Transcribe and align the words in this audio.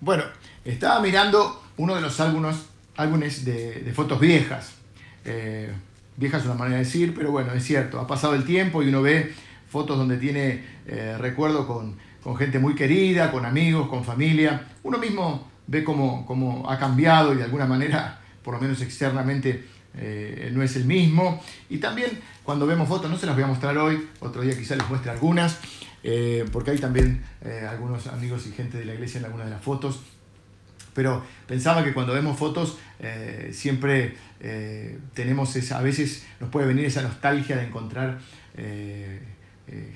Bueno, 0.00 0.24
estaba 0.64 1.00
mirando 1.00 1.62
uno 1.78 1.94
de 1.94 2.02
los 2.02 2.20
álbumes, 2.20 2.56
álbumes 2.96 3.46
de, 3.46 3.90
fotos 3.94 4.20
viejas. 4.20 4.74
Eh, 5.24 5.72
viejas 6.16 6.42
es 6.42 6.46
una 6.46 6.54
manera 6.54 6.76
de 6.76 6.84
decir, 6.84 7.14
pero 7.14 7.30
bueno, 7.30 7.52
es 7.54 7.64
cierto, 7.64 7.98
ha 7.98 8.06
pasado 8.06 8.34
el 8.34 8.44
tiempo 8.44 8.82
y 8.82 8.88
uno 8.88 9.00
ve 9.00 9.34
fotos 9.68 9.96
donde 9.96 10.18
tiene 10.18 10.64
eh, 10.86 11.16
recuerdo 11.18 11.66
con, 11.66 11.96
gente 12.36 12.58
muy 12.58 12.74
querida, 12.74 13.30
con 13.30 13.46
amigos, 13.46 13.88
con 13.88 14.04
familia. 14.04 14.68
Uno 14.82 14.98
mismo 14.98 15.50
ve 15.66 15.82
cómo, 15.82 16.66
ha 16.68 16.78
cambiado 16.78 17.32
y 17.32 17.36
de 17.36 17.44
alguna 17.44 17.66
manera, 17.66 18.20
por 18.42 18.54
lo 18.54 18.60
menos 18.60 18.82
externamente, 18.82 19.64
eh, 19.94 20.50
no 20.52 20.62
es 20.62 20.76
el 20.76 20.84
mismo. 20.84 21.40
Y 21.70 21.78
también 21.78 22.10
cuando 22.42 22.66
vemos 22.66 22.86
fotos, 22.86 23.10
no 23.10 23.16
se 23.16 23.26
las 23.26 23.34
voy 23.34 23.44
a 23.44 23.46
mostrar 23.46 23.78
hoy, 23.78 24.08
otro 24.20 24.42
día 24.42 24.56
quizás 24.58 24.76
les 24.76 24.88
muestre 24.88 25.10
algunas, 25.10 25.58
eh, 26.08 26.44
porque 26.52 26.70
hay 26.70 26.78
también 26.78 27.20
eh, 27.44 27.66
algunos 27.68 28.06
amigos 28.06 28.46
y 28.46 28.52
gente 28.52 28.78
de 28.78 28.84
la 28.84 28.94
iglesia 28.94 29.18
en 29.18 29.24
algunas 29.24 29.46
de 29.48 29.54
las 29.54 29.60
fotos. 29.60 30.02
Pero 30.94 31.24
pensaba 31.48 31.82
que 31.82 31.92
cuando 31.92 32.14
vemos 32.14 32.38
fotos 32.38 32.78
eh, 33.00 33.50
siempre 33.52 34.16
tenemos 35.14 35.56
esa, 35.56 35.78
a 35.78 35.82
veces 35.82 36.24
nos 36.38 36.48
puede 36.50 36.68
venir 36.68 36.84
esa 36.84 37.02
nostalgia 37.02 37.56
de 37.56 37.64
encontrar 37.66 38.20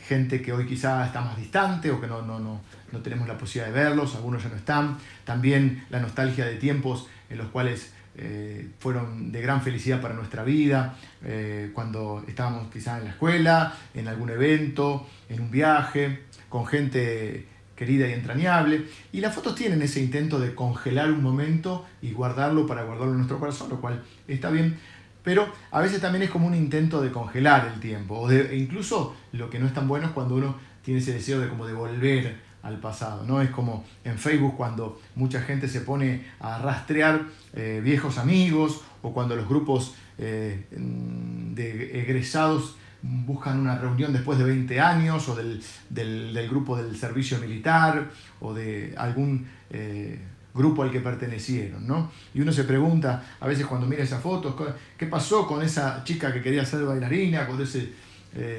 gente 0.08 0.42
que 0.42 0.52
hoy 0.52 0.66
quizá 0.66 1.06
está 1.06 1.20
más 1.20 1.36
distante 1.36 1.90
o 1.90 2.00
que 2.00 2.08
no, 2.08 2.22
no, 2.22 2.40
no, 2.40 2.60
no 2.90 2.98
tenemos 3.00 3.28
la 3.28 3.38
posibilidad 3.38 3.72
de 3.72 3.84
verlos, 3.84 4.16
algunos 4.16 4.42
ya 4.42 4.48
no 4.48 4.56
están. 4.56 4.98
También 5.24 5.84
la 5.90 6.00
nostalgia 6.00 6.44
de 6.44 6.56
tiempos 6.56 7.06
en 7.28 7.38
los 7.38 7.48
cuales 7.48 7.92
eh, 8.22 8.68
fueron 8.78 9.32
de 9.32 9.40
gran 9.40 9.62
felicidad 9.62 9.98
para 10.02 10.12
nuestra 10.12 10.44
vida, 10.44 10.94
eh, 11.24 11.70
cuando 11.72 12.22
estábamos 12.28 12.70
quizás 12.70 12.98
en 12.98 13.04
la 13.04 13.10
escuela, 13.12 13.74
en 13.94 14.08
algún 14.08 14.28
evento, 14.28 15.06
en 15.30 15.40
un 15.40 15.50
viaje, 15.50 16.24
con 16.50 16.66
gente 16.66 17.46
querida 17.74 18.06
y 18.06 18.12
entrañable. 18.12 18.84
Y 19.10 19.22
las 19.22 19.34
fotos 19.34 19.54
tienen 19.54 19.80
ese 19.80 20.02
intento 20.02 20.38
de 20.38 20.54
congelar 20.54 21.10
un 21.10 21.22
momento 21.22 21.86
y 22.02 22.12
guardarlo 22.12 22.66
para 22.66 22.82
guardarlo 22.82 23.12
en 23.12 23.18
nuestro 23.18 23.38
corazón, 23.38 23.70
lo 23.70 23.80
cual 23.80 24.02
está 24.28 24.50
bien. 24.50 24.76
Pero 25.22 25.50
a 25.70 25.80
veces 25.80 26.02
también 26.02 26.22
es 26.22 26.28
como 26.28 26.46
un 26.46 26.54
intento 26.54 27.00
de 27.00 27.10
congelar 27.10 27.70
el 27.72 27.80
tiempo, 27.80 28.20
o 28.20 28.28
de, 28.28 28.52
e 28.52 28.56
incluso 28.58 29.16
lo 29.32 29.48
que 29.48 29.58
no 29.58 29.66
es 29.66 29.72
tan 29.72 29.88
bueno 29.88 30.08
es 30.08 30.12
cuando 30.12 30.34
uno 30.34 30.56
tiene 30.82 31.00
ese 31.00 31.14
deseo 31.14 31.40
de 31.40 31.48
como 31.48 31.66
de 31.66 31.72
volver 31.72 32.49
al 32.62 32.78
pasado. 32.78 33.24
¿no? 33.26 33.40
Es 33.40 33.50
como 33.50 33.84
en 34.04 34.18
Facebook 34.18 34.56
cuando 34.56 35.00
mucha 35.14 35.40
gente 35.40 35.68
se 35.68 35.80
pone 35.80 36.26
a 36.40 36.58
rastrear 36.58 37.22
eh, 37.54 37.80
viejos 37.82 38.18
amigos 38.18 38.82
o 39.02 39.12
cuando 39.12 39.36
los 39.36 39.48
grupos 39.48 39.94
eh, 40.18 40.66
de 40.70 42.00
egresados 42.00 42.76
buscan 43.02 43.58
una 43.58 43.78
reunión 43.78 44.12
después 44.12 44.38
de 44.38 44.44
20 44.44 44.78
años 44.78 45.26
o 45.28 45.34
del, 45.34 46.48
grupo 46.48 46.76
del 46.76 46.96
servicio 46.96 47.38
militar 47.38 48.10
o 48.40 48.52
de 48.52 48.94
algún 48.98 49.48
eh, 49.70 50.20
grupo 50.52 50.82
al 50.82 50.90
que 50.90 51.00
pertenecieron. 51.00 51.86
¿no? 51.86 52.10
Y 52.34 52.42
uno 52.42 52.52
se 52.52 52.64
pregunta 52.64 53.24
a 53.40 53.46
veces 53.46 53.64
cuando 53.66 53.86
mira 53.86 54.02
esas 54.02 54.22
fotos, 54.22 54.54
¿qué 54.98 55.06
pasó 55.06 55.46
con 55.46 55.62
esa 55.62 56.04
chica 56.04 56.30
que 56.32 56.42
quería 56.42 56.64
ser 56.66 56.84
bailarina, 56.84 57.46
con 57.46 57.60
ese 57.62 58.10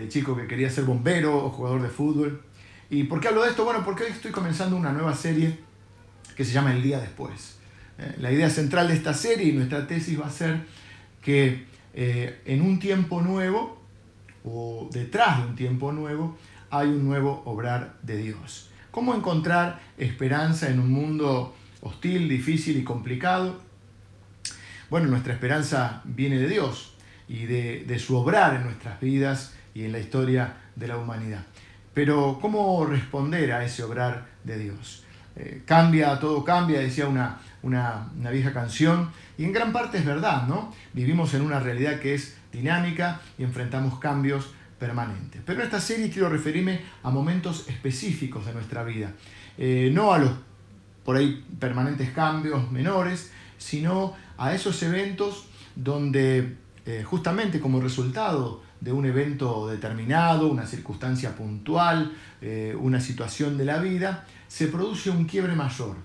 chico 0.10 0.36
que 0.36 0.48
quería 0.48 0.70
ser 0.70 0.86
bombero 0.86 1.46
o 1.46 1.50
jugador 1.52 1.84
de 1.84 1.90
fútbol? 1.90 2.42
¿Y 2.92 3.06
por 3.06 3.22
qué 3.22 3.30
hablo 3.30 3.44
de 3.44 3.52
esto? 3.52 3.64
Bueno, 3.64 3.86
porque 3.86 4.04
hoy 4.04 4.12
estoy 4.12 4.32
comenzando 4.32 4.76
una 4.76 4.92
nueva 4.92 5.16
serie 5.16 5.58
que 6.36 6.44
se 6.44 6.52
llama 6.52 6.74
El 6.74 6.84
Día 6.84 7.00
Después. 7.00 7.58
Eh, 7.98 8.16
la 8.20 8.34
idea 8.34 8.50
central 8.50 8.90
de 8.90 8.96
esta 8.96 9.14
serie 9.14 9.48
y 9.48 9.54
nuestra 9.54 9.88
tesis 9.88 10.20
va 10.20 10.28
a 10.28 10.30
ser 10.30 10.66
que 11.22 11.68
eh, 11.94 12.42
en 12.44 12.62
un 12.62 12.80
tiempo 12.80 13.22
nuevo, 13.22 13.82
o 14.44 14.90
detrás 14.92 15.38
de 15.38 15.48
un 15.48 15.56
tiempo 15.56 15.94
nuevo, 15.94 16.38
hay 16.70 16.90
un 16.90 17.06
nuevo 17.06 17.42
obrar 17.46 17.98
de 18.02 18.18
Dios. 18.18 18.70
¿Cómo 18.92 19.16
encontrar 19.16 19.80
esperanza 19.98 20.70
en 20.70 20.82
un 20.82 20.92
mundo 20.92 21.56
hostil, 21.80 22.28
difícil 22.28 22.76
y 22.76 22.84
complicado? 22.84 23.62
Bueno, 24.90 25.08
nuestra 25.08 25.32
esperanza 25.32 26.02
viene 26.04 26.40
de 26.40 26.50
Dios 26.50 26.98
y 27.30 27.46
de, 27.46 27.86
de 27.88 28.00
su 28.00 28.18
obrar 28.18 28.54
en 28.56 28.66
nuestras 28.66 29.00
vidas 29.00 29.54
y 29.74 29.86
en 29.86 29.94
la 29.94 30.00
historia 30.00 30.58
de 30.76 30.90
la 30.90 30.98
humanidad. 30.98 31.46
Pero 31.94 32.40
¿cómo 32.42 32.86
responder 32.86 33.52
a 33.52 33.66
ese 33.66 33.84
obrar 33.84 34.28
de 34.44 34.58
Dios? 34.58 35.04
Eh, 35.36 35.64
cambia, 35.66 36.20
todo 36.20 36.44
cambia, 36.44 36.80
decía 36.80 37.08
una, 37.08 37.40
una, 37.64 38.10
vieja 38.32 38.54
canción, 38.54 39.12
y 39.38 39.44
en 39.44 39.54
gran 39.54 39.72
parte 39.72 39.98
es 39.98 40.06
verdad, 40.06 40.48
¿no? 40.48 40.74
Vivimos 40.94 41.34
en 41.34 41.42
una 41.42 41.60
realidad 41.60 42.00
que 42.00 42.14
es 42.14 42.38
dinámica 42.52 43.22
y 43.38 43.44
enfrentamos 43.44 44.00
cambios 44.00 44.54
permanentes. 44.80 45.42
Pero 45.46 45.60
en 45.60 45.66
esta 45.66 45.80
serie 45.80 46.10
quiero 46.10 46.30
referirme 46.30 46.82
a 47.04 47.12
momentos 47.12 47.68
específicos 47.70 48.46
de 48.46 48.54
nuestra 48.54 48.84
vida, 48.84 49.14
eh, 49.58 49.90
no 49.94 50.14
a 50.14 50.20
los 50.20 50.32
por 51.04 51.16
ahí 51.16 51.44
permanentes 51.60 52.12
cambios 52.12 52.72
menores, 52.72 53.32
sino 53.58 54.16
a 54.38 54.54
esos 54.54 54.82
eventos 54.84 55.48
donde 55.76 56.58
eh, 56.86 57.04
justamente 57.04 57.60
como 57.60 57.80
resultado 57.80 58.62
de 58.82 58.92
un 58.92 59.06
evento 59.06 59.68
determinado, 59.68 60.48
una 60.48 60.66
circunstancia 60.66 61.36
puntual, 61.36 62.12
eh, 62.42 62.76
una 62.78 63.00
situación 63.00 63.58
de 63.58 63.66
la 63.66 63.78
vida, 63.78 64.26
se 64.48 64.68
produce 64.68 65.12
un 65.12 65.26
quiebre 65.26 65.56
mayor, 65.56 65.96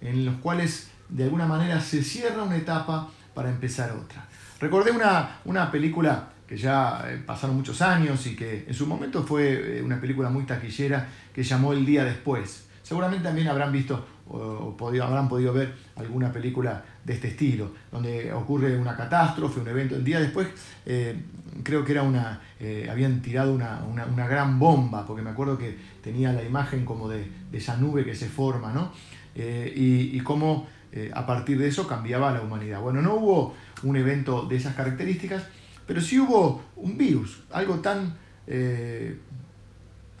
en 0.00 0.26
los 0.26 0.34
cuales 0.36 0.90
de 1.08 1.24
alguna 1.24 1.46
manera 1.46 1.80
se 1.80 2.02
cierra 2.02 2.42
una 2.42 2.56
etapa 2.56 3.08
para 3.32 3.48
empezar 3.48 3.92
otra. 3.92 4.26
Recordé 4.60 4.90
una, 4.90 5.38
una 5.44 5.70
película 5.70 6.30
que 6.46 6.56
ya 6.56 7.04
eh, 7.06 7.22
pasaron 7.24 7.56
muchos 7.56 7.80
años 7.80 8.26
y 8.26 8.34
que 8.34 8.64
en 8.66 8.74
su 8.74 8.86
momento 8.86 9.22
fue 9.22 9.78
eh, 9.78 9.82
una 9.82 10.00
película 10.00 10.28
muy 10.28 10.44
taquillera 10.44 11.08
que 11.32 11.42
llamó 11.42 11.72
El 11.72 11.86
Día 11.86 12.04
Después. 12.04 12.66
Seguramente 12.82 13.24
también 13.24 13.48
habrán 13.48 13.72
visto 13.72 14.06
o, 14.28 14.76
habrán 15.02 15.28
podido 15.28 15.52
ver 15.52 15.74
alguna 15.96 16.32
película 16.32 16.84
de 17.04 17.14
este 17.14 17.28
estilo, 17.28 17.72
donde 17.90 18.32
ocurre 18.32 18.76
una 18.76 18.96
catástrofe, 18.96 19.60
un 19.60 19.68
evento. 19.68 19.96
El 19.96 20.04
día 20.04 20.20
después 20.20 20.48
eh, 20.84 21.16
creo 21.62 21.84
que 21.84 21.92
era 21.92 22.02
una, 22.02 22.40
eh, 22.58 22.88
habían 22.90 23.22
tirado 23.22 23.54
una, 23.54 24.26
gran 24.26 24.58
bomba, 24.58 25.06
porque 25.06 25.22
me 25.22 25.30
acuerdo 25.30 25.56
que 25.56 25.78
tenía 26.02 26.32
la 26.32 26.42
imagen 26.42 26.84
como 26.84 27.08
de, 27.08 27.26
esa 27.52 27.76
nube 27.76 28.04
que 28.04 28.14
se 28.14 28.28
forma, 28.28 28.72
¿no? 28.72 28.92
Eh, 29.34 29.72
y, 29.74 30.16
y, 30.16 30.20
cómo 30.20 30.66
a 31.12 31.26
partir 31.26 31.58
de 31.58 31.68
eso 31.68 31.86
cambiaba 31.86 32.32
la 32.32 32.40
humanidad. 32.40 32.80
Bueno, 32.80 33.02
no 33.02 33.16
hubo 33.16 33.54
un 33.82 33.96
evento 33.96 34.46
de 34.46 34.56
esas 34.56 34.74
características, 34.74 35.42
pero 35.86 36.00
sí 36.00 36.18
hubo 36.18 36.62
un 36.76 36.96
virus, 36.96 37.42
algo 37.50 37.80
tan 37.80 38.16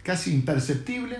casi 0.02 0.34
imperceptible, 0.34 1.18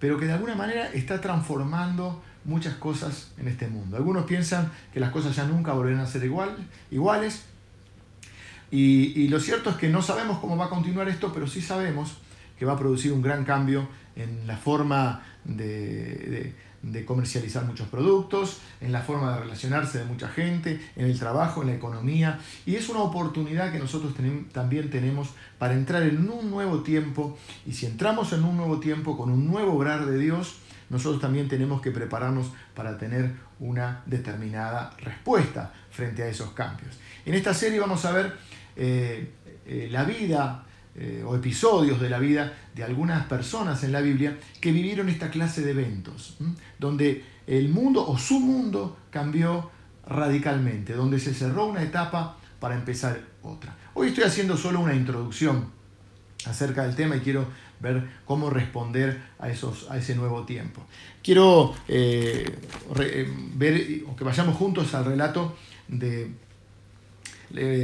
pero 0.00 0.18
que 0.18 0.26
de 0.26 0.32
alguna 0.32 0.56
manera 0.56 0.90
está 0.92 1.20
transformando 1.20 2.22
muchas 2.44 2.74
cosas 2.74 3.32
en 3.38 3.46
este 3.48 3.68
mundo. 3.68 3.96
Algunos 3.96 4.24
piensan 4.24 4.72
que 4.92 4.98
las 4.98 5.10
cosas 5.10 5.36
ya 5.36 5.44
nunca 5.44 5.74
volverán 5.74 6.00
a 6.00 6.06
ser 6.06 6.24
igual, 6.24 6.56
iguales. 6.90 7.44
Y, 8.72 9.28
lo 9.28 9.40
cierto 9.40 9.70
es 9.70 9.76
que 9.76 9.88
no 9.88 10.00
sabemos 10.00 10.38
cómo 10.38 10.56
va 10.56 10.66
a 10.66 10.70
continuar 10.70 11.08
esto, 11.08 11.32
pero 11.32 11.46
sí 11.46 11.60
sabemos 11.60 12.18
que 12.58 12.64
va 12.64 12.74
a 12.74 12.78
producir 12.78 13.12
un 13.12 13.20
gran 13.20 13.44
cambio 13.44 13.88
en 14.16 14.46
la 14.46 14.56
forma 14.56 15.22
de, 15.44 16.54
comercializar 17.04 17.64
muchos 17.64 17.88
productos, 17.88 18.58
en 18.80 18.92
la 18.92 19.02
forma 19.02 19.34
de 19.34 19.40
relacionarse 19.40 19.98
de 19.98 20.04
mucha 20.04 20.28
gente, 20.28 20.80
en 20.96 21.06
el 21.06 21.18
trabajo, 21.18 21.62
en 21.62 21.68
la 21.68 21.74
economía. 21.74 22.38
Y 22.66 22.76
es 22.76 22.88
una 22.88 23.00
oportunidad 23.00 23.72
que 23.72 23.78
nosotros 23.78 24.14
también 24.52 24.90
tenemos 24.90 25.30
para 25.58 25.74
entrar 25.74 26.02
en 26.02 26.28
un 26.30 26.50
nuevo 26.50 26.82
tiempo. 26.82 27.38
Y 27.66 27.72
si 27.72 27.86
entramos 27.86 28.32
en 28.32 28.44
un 28.44 28.56
nuevo 28.56 28.80
tiempo 28.80 29.16
con 29.16 29.30
un 29.30 29.46
nuevo 29.46 29.74
obrar 29.74 30.06
de 30.06 30.18
Dios, 30.18 30.56
nosotros 30.88 31.20
también 31.20 31.48
tenemos 31.48 31.80
que 31.80 31.92
prepararnos 31.92 32.50
para 32.74 32.98
tener 32.98 33.32
una 33.60 34.02
determinada 34.06 34.90
respuesta 34.98 35.72
frente 35.90 36.22
a 36.22 36.28
esos 36.28 36.50
cambios. 36.50 36.98
En 37.24 37.34
esta 37.34 37.54
serie 37.54 37.78
vamos 37.78 38.04
a 38.04 38.12
ver 38.12 38.36
eh, 38.74 39.32
eh, 39.66 39.88
la 39.90 40.04
vida 40.04 40.64
eh, 40.96 41.22
o 41.24 41.36
episodios 41.36 42.00
de 42.00 42.10
la 42.10 42.18
vida 42.18 42.52
de 42.74 42.82
algunas 42.82 43.26
personas 43.26 43.84
en 43.84 43.92
la 43.92 44.00
Biblia 44.00 44.36
que 44.60 44.72
vivieron 44.72 45.08
esta 45.08 45.30
clase 45.30 45.62
de 45.62 45.70
eventos, 45.70 46.36
donde 46.78 47.24
el 47.46 47.68
mundo 47.68 48.06
o 48.08 48.18
su 48.18 48.40
mundo 48.40 48.98
cambió 49.10 49.70
radicalmente, 50.06 50.94
donde 50.94 51.20
se 51.20 51.32
cerró 51.32 51.66
una 51.66 51.82
etapa 51.82 52.36
para 52.58 52.74
empezar 52.74 53.20
otra. 53.42 53.76
Hoy 53.94 54.08
estoy 54.08 54.24
haciendo 54.24 54.56
solo 54.56 54.80
una 54.80 54.94
introducción 54.94 55.70
acerca 56.44 56.82
del 56.82 56.96
tema 56.96 57.16
y 57.16 57.20
quiero 57.20 57.46
ver 57.80 58.08
cómo 58.24 58.50
responder 58.50 59.22
a, 59.38 59.48
esos, 59.48 59.90
a 59.90 59.96
ese 59.96 60.14
nuevo 60.16 60.44
tiempo. 60.44 60.82
Quiero 61.22 61.74
eh, 61.86 62.58
eh, 63.00 63.32
ver, 63.54 64.02
o 64.08 64.16
que 64.16 64.24
vayamos 64.24 64.56
juntos 64.56 64.92
al 64.94 65.04
relato 65.04 65.56
de 65.88 66.32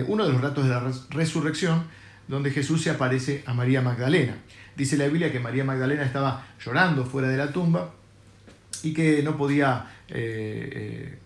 uno 0.07 0.25
de 0.25 0.33
los 0.33 0.41
relatos 0.41 0.65
de 0.65 0.71
la 0.71 0.93
resurrección, 1.11 1.85
donde 2.29 2.51
Jesús 2.51 2.83
se 2.83 2.91
aparece 2.91 3.43
a 3.47 3.55
María 3.55 3.83
Magdalena. 3.83 4.37
Dice 4.77 4.97
la 4.97 5.07
Biblia 5.07 5.33
que 5.33 5.41
María 5.41 5.65
Magdalena 5.65 6.05
estaba 6.05 6.47
llorando 6.65 7.05
fuera 7.05 7.29
de 7.29 7.37
la 7.37 7.53
tumba 7.53 7.95
y 8.83 8.93
que 8.93 9.23
no 9.23 9.37
podía 9.37 9.87
eh, 10.09 11.19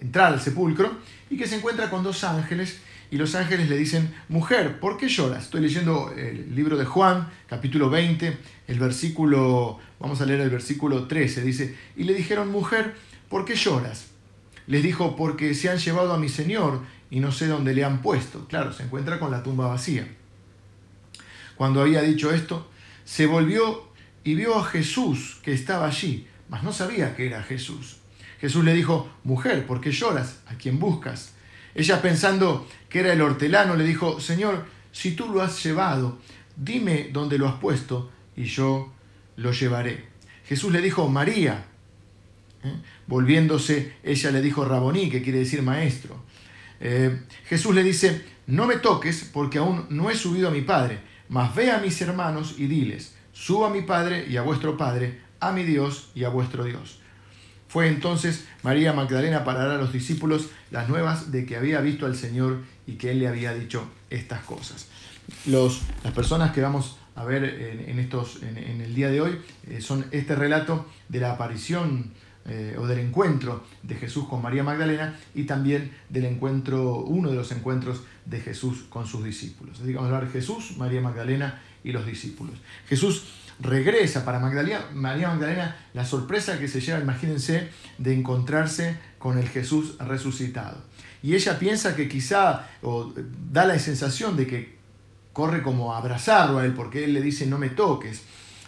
entrar 0.00 0.32
al 0.32 0.40
sepulcro 0.40 0.98
y 1.30 1.36
que 1.36 1.46
se 1.46 1.56
encuentra 1.56 1.90
con 1.90 2.02
dos 2.02 2.24
ángeles 2.24 2.80
y 3.10 3.16
los 3.18 3.34
ángeles 3.34 3.68
le 3.68 3.76
dicen, 3.76 4.12
mujer, 4.28 4.80
¿por 4.80 4.96
qué 4.96 5.08
lloras? 5.08 5.44
Estoy 5.44 5.60
leyendo 5.60 6.12
el 6.16 6.54
libro 6.54 6.76
de 6.76 6.84
Juan, 6.84 7.28
capítulo 7.46 7.88
20, 7.88 8.36
el 8.66 8.78
versículo, 8.78 9.78
vamos 10.00 10.20
a 10.20 10.26
leer 10.26 10.40
el 10.40 10.50
versículo 10.50 11.06
13, 11.06 11.42
dice, 11.42 11.76
y 11.96 12.04
le 12.04 12.14
dijeron, 12.14 12.50
mujer, 12.50 12.94
¿por 13.28 13.44
qué 13.44 13.54
lloras? 13.54 14.06
Les 14.66 14.82
dijo, 14.82 15.14
porque 15.14 15.54
se 15.54 15.70
han 15.70 15.78
llevado 15.78 16.12
a 16.12 16.18
mi 16.18 16.28
Señor 16.28 16.80
y 17.10 17.20
no 17.20 17.32
sé 17.32 17.46
dónde 17.46 17.74
le 17.74 17.84
han 17.84 18.02
puesto. 18.02 18.46
Claro, 18.48 18.72
se 18.72 18.84
encuentra 18.84 19.18
con 19.18 19.30
la 19.30 19.42
tumba 19.42 19.68
vacía. 19.68 20.06
Cuando 21.56 21.80
había 21.80 22.02
dicho 22.02 22.32
esto, 22.32 22.68
se 23.04 23.26
volvió 23.26 23.88
y 24.24 24.34
vio 24.34 24.58
a 24.58 24.64
Jesús 24.64 25.38
que 25.42 25.52
estaba 25.52 25.86
allí, 25.86 26.26
mas 26.48 26.62
no 26.62 26.72
sabía 26.72 27.14
que 27.14 27.26
era 27.26 27.42
Jesús. 27.42 27.98
Jesús 28.40 28.64
le 28.64 28.74
dijo, 28.74 29.08
mujer, 29.24 29.66
¿por 29.66 29.80
qué 29.80 29.92
lloras? 29.92 30.40
¿A 30.46 30.54
quién 30.54 30.78
buscas? 30.78 31.32
Ella 31.74 32.02
pensando 32.02 32.66
que 32.88 33.00
era 33.00 33.12
el 33.12 33.22
hortelano, 33.22 33.76
le 33.76 33.84
dijo, 33.84 34.20
Señor, 34.20 34.66
si 34.92 35.12
tú 35.12 35.28
lo 35.28 35.42
has 35.42 35.62
llevado, 35.62 36.18
dime 36.56 37.10
dónde 37.12 37.38
lo 37.38 37.48
has 37.48 37.56
puesto 37.56 38.10
y 38.36 38.44
yo 38.44 38.92
lo 39.36 39.52
llevaré. 39.52 40.06
Jesús 40.46 40.72
le 40.72 40.80
dijo, 40.80 41.08
María. 41.08 41.66
¿Eh? 42.64 42.72
Volviéndose, 43.06 43.96
ella 44.02 44.30
le 44.30 44.42
dijo, 44.42 44.64
Raboní, 44.64 45.10
que 45.10 45.22
quiere 45.22 45.40
decir 45.40 45.62
maestro. 45.62 46.24
Eh, 46.80 47.22
Jesús 47.46 47.74
le 47.74 47.82
dice, 47.82 48.24
no 48.46 48.66
me 48.66 48.76
toques 48.76 49.28
porque 49.32 49.58
aún 49.58 49.86
no 49.90 50.10
he 50.10 50.14
subido 50.14 50.48
a 50.48 50.52
mi 50.52 50.62
Padre, 50.62 51.00
mas 51.28 51.54
ve 51.54 51.70
a 51.70 51.78
mis 51.78 52.00
hermanos 52.00 52.54
y 52.58 52.66
diles, 52.66 53.14
suba 53.32 53.68
a 53.68 53.72
mi 53.72 53.82
Padre 53.82 54.26
y 54.28 54.36
a 54.36 54.42
vuestro 54.42 54.76
Padre, 54.76 55.20
a 55.40 55.52
mi 55.52 55.62
Dios 55.62 56.10
y 56.14 56.24
a 56.24 56.28
vuestro 56.28 56.64
Dios. 56.64 57.00
Fue 57.68 57.88
entonces 57.88 58.46
María 58.62 58.92
Magdalena 58.92 59.44
para 59.44 59.64
dar 59.64 59.72
a 59.72 59.78
los 59.78 59.92
discípulos 59.92 60.48
las 60.70 60.88
nuevas 60.88 61.32
de 61.32 61.44
que 61.44 61.56
había 61.56 61.80
visto 61.80 62.06
al 62.06 62.16
Señor 62.16 62.62
y 62.86 62.94
que 62.94 63.10
Él 63.10 63.18
le 63.18 63.28
había 63.28 63.52
dicho 63.54 63.88
estas 64.08 64.40
cosas. 64.44 64.86
Los, 65.46 65.82
las 66.04 66.12
personas 66.12 66.52
que 66.52 66.60
vamos 66.60 66.96
a 67.16 67.24
ver 67.24 67.44
en, 67.88 67.98
estos, 67.98 68.42
en, 68.42 68.80
el 68.80 68.94
día 68.94 69.08
de 69.08 69.20
hoy 69.20 69.40
eh, 69.66 69.80
son 69.80 70.04
este 70.10 70.36
relato 70.36 70.86
de 71.08 71.20
la 71.20 71.32
aparición 71.32 72.12
eh, 72.48 72.76
o 72.78 72.86
del 72.86 73.00
encuentro 73.00 73.64
de 73.82 73.96
Jesús 73.96 74.26
con 74.28 74.40
María 74.40 74.62
Magdalena 74.62 75.18
y 75.34 75.44
también 75.44 75.90
del 76.08 76.26
encuentro, 76.26 76.98
uno 76.98 77.30
de 77.30 77.36
los 77.36 77.50
encuentros 77.50 78.02
de 78.24 78.40
Jesús 78.40 78.84
con 78.88 79.06
sus 79.06 79.24
discípulos. 79.24 79.80
Así 79.80 79.96
hablar 79.96 80.30
Jesús, 80.30 80.76
María 80.76 81.00
Magdalena 81.00 81.60
y 81.82 81.92
los 81.92 82.06
discípulos. 82.06 82.56
Jesús 82.88 83.24
regresa 83.58 84.24
para 84.24 84.38
Magdalena, 84.38 84.86
María 84.92 85.28
Magdalena 85.28 85.76
la 85.94 86.04
sorpresa 86.04 86.58
que 86.58 86.68
se 86.68 86.80
lleva, 86.80 87.00
imagínense, 87.00 87.68
de 87.98 88.14
encontrarse 88.14 88.96
con 89.18 89.38
el 89.38 89.48
Jesús 89.48 89.96
resucitado. 89.98 90.82
Y 91.22 91.34
ella 91.34 91.58
piensa 91.58 91.96
que 91.96 92.08
quizá, 92.08 92.68
o 92.82 93.12
da 93.50 93.64
la 93.64 93.78
sensación 93.78 94.36
de 94.36 94.46
que 94.46 94.76
corre 95.32 95.62
como 95.62 95.94
a 95.94 95.98
abrazarlo 95.98 96.58
a 96.58 96.64
él, 96.64 96.74
porque 96.74 97.04
él 97.04 97.12
le 97.12 97.22
dice 97.22 97.46
no 97.46 97.58
me 97.58 97.70
toques. 97.70 98.22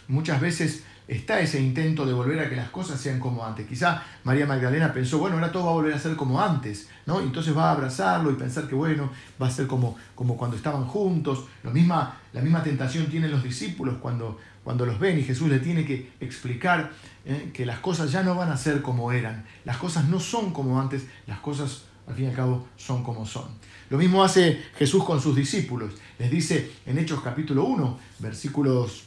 Muchas 0.09 0.41
veces 0.41 0.83
está 1.09 1.41
ese 1.41 1.61
intento 1.61 2.05
de 2.05 2.13
volver 2.13 2.39
a 2.39 2.51
que 2.51 2.55
las 2.55 2.69
cosas 2.69 3.01
sean 3.01 3.19
como 3.19 3.45
antes. 3.45 3.67
Quizá 3.67 4.03
María 4.25 4.47
Magdalena 4.47 4.93
pensó, 4.93 5.19
bueno, 5.19 5.37
ahora 5.37 5.51
todo 5.51 5.65
va 5.65 5.71
a 5.71 5.75
volver 5.75 5.95
a 5.95 5.99
ser 5.99 6.15
como 6.17 6.41
antes, 6.41 6.89
¿no? 7.07 7.21
Entonces 7.21 7.57
va 7.57 7.71
a 7.71 7.73
abrazarlo 7.73 8.31
y 8.31 8.35
pensar 8.35 8.69
que, 8.69 8.75
bueno, 8.75 9.11
va 9.41 9.47
a 9.47 9.51
ser 9.51 9.67
como, 9.67 9.97
como 10.15 10.37
cuando 10.37 10.57
estaban 10.57 10.85
juntos. 10.85 11.47
Lo 11.63 11.71
misma, 11.71 12.19
la 12.35 12.43
misma 12.43 12.63
tentación 12.63 13.07
tienen 13.07 13.31
los 13.31 13.43
discípulos 13.43 13.97
cuando, 14.01 14.39
cuando 14.63 14.85
los 14.85 15.01
ven 15.01 15.19
y 15.19 15.23
Jesús 15.23 15.49
le 15.49 15.61
tiene 15.61 15.87
que 15.87 16.13
explicar 16.21 16.91
¿eh? 17.25 17.51
que 17.55 17.65
las 17.65 17.79
cosas 17.79 18.13
ya 18.13 18.23
no 18.23 18.35
van 18.35 18.53
a 18.53 18.57
ser 18.59 18.83
como 18.83 19.11
eran. 19.11 19.47
Las 19.65 19.79
cosas 19.79 20.09
no 20.09 20.21
son 20.21 20.53
como 20.53 20.79
antes, 20.79 21.07
las 21.27 21.39
cosas 21.41 21.85
al 22.07 22.15
fin 22.15 22.27
y 22.27 22.29
al 22.29 22.35
cabo 22.35 22.67
son 22.77 23.03
como 23.03 23.25
son. 23.25 23.49
Lo 23.91 23.97
mismo 23.97 24.23
hace 24.23 24.63
Jesús 24.77 25.05
con 25.05 25.21
sus 25.21 25.35
discípulos. 25.35 25.95
Les 26.19 26.31
dice 26.31 26.71
en 26.85 26.99
Hechos 26.99 27.21
capítulo 27.23 27.65
1, 27.65 27.99
versículos 28.19 29.05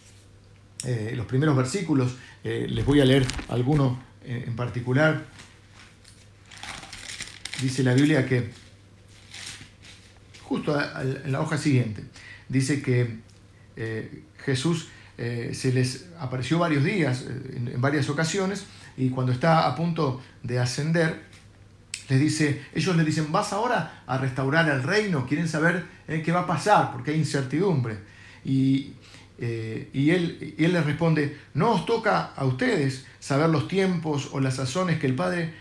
eh, 0.84 1.14
los 1.16 1.28
primeros 1.28 1.56
versículos, 1.56 2.16
eh, 2.44 2.66
les 2.68 2.84
voy 2.84 3.02
a 3.02 3.06
leer 3.06 3.26
alguno 3.50 4.02
eh, 4.24 4.46
en 4.48 4.56
particular. 4.56 5.26
Dice 7.62 7.84
la 7.84 7.94
Biblia 7.94 8.26
que, 8.26 8.50
justo 10.42 10.76
en 10.80 11.32
la 11.32 11.42
hoja 11.42 11.58
siguiente, 11.58 12.04
dice 12.50 12.82
que 12.82 13.20
Jesús 14.44 14.88
se 15.18 15.72
les 15.72 16.08
apareció 16.20 16.58
varios 16.58 16.84
días, 16.84 17.26
en, 17.28 17.80
varias 17.80 18.10
ocasiones, 18.10 18.66
y 18.98 19.10
cuando 19.10 19.32
está 19.32 19.68
a 19.68 19.76
punto 19.76 20.20
de 20.42 20.58
ascender, 20.58 21.22
les 22.10 22.20
dice, 22.20 22.64
ellos 22.74 22.96
le 22.96 23.04
dicen, 23.04 23.32
vas 23.32 23.54
ahora 23.54 24.04
a 24.08 24.18
restaurar 24.18 24.68
el 24.70 24.82
reino, 24.82 25.28
quieren 25.28 25.48
saber 25.48 25.86
qué 26.08 26.32
va 26.32 26.42
a 26.42 26.48
pasar, 26.48 26.92
porque 26.92 27.12
hay 27.12 27.18
incertidumbre. 27.18 28.00
Y 28.44 28.94
eh, 29.44 29.90
y, 29.92 30.12
él, 30.12 30.54
y 30.56 30.66
él 30.66 30.74
les 30.74 30.86
responde, 30.86 31.36
no 31.56 31.72
os 31.72 31.88
toca 31.88 32.32
a 32.36 32.46
ustedes 32.46 33.08
saber 33.20 33.50
los 33.50 33.68
tiempos 33.68 34.30
o 34.34 34.40
las 34.40 34.58
sazones 34.58 35.00
que 35.00 35.08
el 35.08 35.16
Padre 35.16 35.52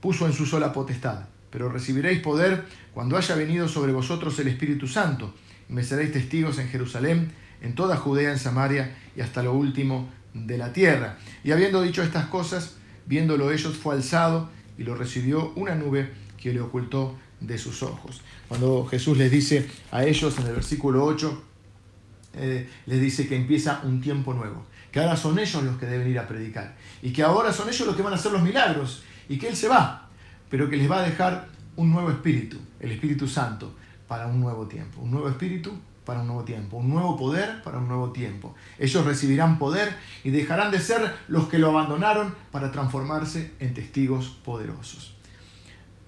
puso 0.00 0.26
en 0.26 0.32
su 0.32 0.46
sola 0.46 0.72
potestad, 0.72 1.26
pero 1.48 1.68
recibiréis 1.68 2.18
poder 2.20 2.64
cuando 2.92 3.16
haya 3.16 3.36
venido 3.36 3.68
sobre 3.68 3.92
vosotros 3.92 4.36
el 4.40 4.48
Espíritu 4.48 4.88
Santo, 4.88 5.32
y 5.68 5.72
me 5.72 5.84
seréis 5.84 6.10
testigos 6.10 6.58
en 6.58 6.68
Jerusalén, 6.68 7.30
en 7.62 7.76
toda 7.76 7.96
Judea, 7.96 8.32
en 8.32 8.38
Samaria 8.40 8.96
y 9.16 9.20
hasta 9.20 9.44
lo 9.44 9.52
último 9.52 10.08
de 10.34 10.58
la 10.58 10.72
tierra. 10.72 11.16
Y 11.44 11.52
habiendo 11.52 11.82
dicho 11.82 12.02
estas 12.02 12.26
cosas, 12.26 12.78
viéndolo 13.06 13.52
ellos, 13.52 13.76
fue 13.76 13.94
alzado 13.94 14.50
y 14.76 14.82
lo 14.82 14.96
recibió 14.96 15.52
una 15.54 15.76
nube 15.76 16.10
que 16.36 16.52
le 16.52 16.60
ocultó 16.60 17.16
de 17.38 17.58
sus 17.58 17.84
ojos. 17.84 18.22
Cuando 18.48 18.86
Jesús 18.86 19.16
les 19.16 19.30
dice 19.30 19.68
a 19.92 20.04
ellos 20.04 20.36
en 20.38 20.48
el 20.48 20.54
versículo 20.54 21.04
8, 21.04 21.44
eh, 22.34 22.68
les 22.86 23.00
dice 23.00 23.26
que 23.26 23.36
empieza 23.36 23.80
un 23.84 24.00
tiempo 24.00 24.34
nuevo, 24.34 24.66
que 24.92 25.00
ahora 25.00 25.16
son 25.16 25.38
ellos 25.38 25.62
los 25.62 25.76
que 25.78 25.86
deben 25.86 26.08
ir 26.08 26.18
a 26.18 26.26
predicar 26.26 26.76
y 27.02 27.12
que 27.12 27.22
ahora 27.22 27.52
son 27.52 27.68
ellos 27.68 27.86
los 27.86 27.96
que 27.96 28.02
van 28.02 28.12
a 28.12 28.16
hacer 28.16 28.32
los 28.32 28.42
milagros 28.42 29.02
y 29.28 29.38
que 29.38 29.48
Él 29.48 29.56
se 29.56 29.68
va, 29.68 30.08
pero 30.48 30.68
que 30.68 30.76
les 30.76 30.90
va 30.90 31.00
a 31.00 31.02
dejar 31.02 31.48
un 31.76 31.90
nuevo 31.90 32.10
espíritu, 32.10 32.58
el 32.78 32.92
Espíritu 32.92 33.26
Santo, 33.26 33.74
para 34.06 34.26
un 34.26 34.40
nuevo 34.40 34.66
tiempo, 34.66 35.00
un 35.00 35.12
nuevo 35.12 35.28
espíritu 35.28 35.72
para 36.04 36.22
un 36.22 36.26
nuevo 36.26 36.42
tiempo, 36.42 36.78
un 36.78 36.90
nuevo 36.90 37.16
poder 37.16 37.62
para 37.62 37.78
un 37.78 37.86
nuevo 37.86 38.10
tiempo. 38.10 38.54
Ellos 38.78 39.04
recibirán 39.04 39.58
poder 39.58 39.94
y 40.24 40.30
dejarán 40.30 40.72
de 40.72 40.80
ser 40.80 41.14
los 41.28 41.48
que 41.48 41.58
lo 41.58 41.68
abandonaron 41.68 42.34
para 42.50 42.72
transformarse 42.72 43.52
en 43.60 43.74
testigos 43.74 44.30
poderosos. 44.44 45.14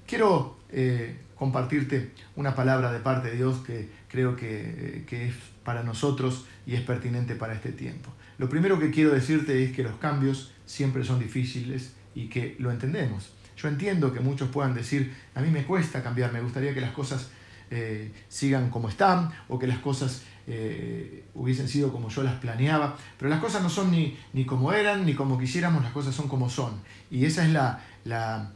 Quiero 0.06 0.58
eh, 0.70 1.20
compartirte 1.36 2.12
una 2.34 2.54
palabra 2.54 2.90
de 2.90 2.98
parte 2.98 3.30
de 3.30 3.36
Dios 3.36 3.58
que 3.58 3.90
creo 4.12 4.36
que, 4.36 5.04
que 5.08 5.28
es 5.28 5.34
para 5.64 5.82
nosotros 5.82 6.44
y 6.66 6.74
es 6.74 6.82
pertinente 6.82 7.34
para 7.34 7.54
este 7.54 7.72
tiempo. 7.72 8.10
Lo 8.36 8.48
primero 8.48 8.78
que 8.78 8.90
quiero 8.90 9.10
decirte 9.10 9.64
es 9.64 9.72
que 9.72 9.82
los 9.82 9.96
cambios 9.96 10.52
siempre 10.66 11.02
son 11.02 11.18
difíciles 11.18 11.94
y 12.14 12.28
que 12.28 12.56
lo 12.58 12.70
entendemos. 12.70 13.32
Yo 13.56 13.68
entiendo 13.68 14.12
que 14.12 14.20
muchos 14.20 14.50
puedan 14.50 14.74
decir, 14.74 15.14
a 15.34 15.40
mí 15.40 15.50
me 15.50 15.64
cuesta 15.64 16.02
cambiar, 16.02 16.32
me 16.32 16.40
gustaría 16.40 16.74
que 16.74 16.80
las 16.80 16.92
cosas 16.92 17.30
eh, 17.70 18.12
sigan 18.28 18.68
como 18.68 18.90
están 18.90 19.30
o 19.48 19.58
que 19.58 19.66
las 19.66 19.78
cosas 19.78 20.22
eh, 20.46 21.24
hubiesen 21.34 21.68
sido 21.68 21.90
como 21.90 22.10
yo 22.10 22.22
las 22.22 22.34
planeaba, 22.34 22.96
pero 23.18 23.30
las 23.30 23.40
cosas 23.40 23.62
no 23.62 23.70
son 23.70 23.90
ni, 23.90 24.18
ni 24.34 24.44
como 24.44 24.72
eran 24.72 25.06
ni 25.06 25.14
como 25.14 25.38
quisiéramos, 25.38 25.82
las 25.82 25.92
cosas 25.92 26.14
son 26.14 26.28
como 26.28 26.50
son. 26.50 26.74
Y 27.10 27.24
esa 27.24 27.46
es 27.46 27.52
la, 27.52 27.82
la, 28.04 28.52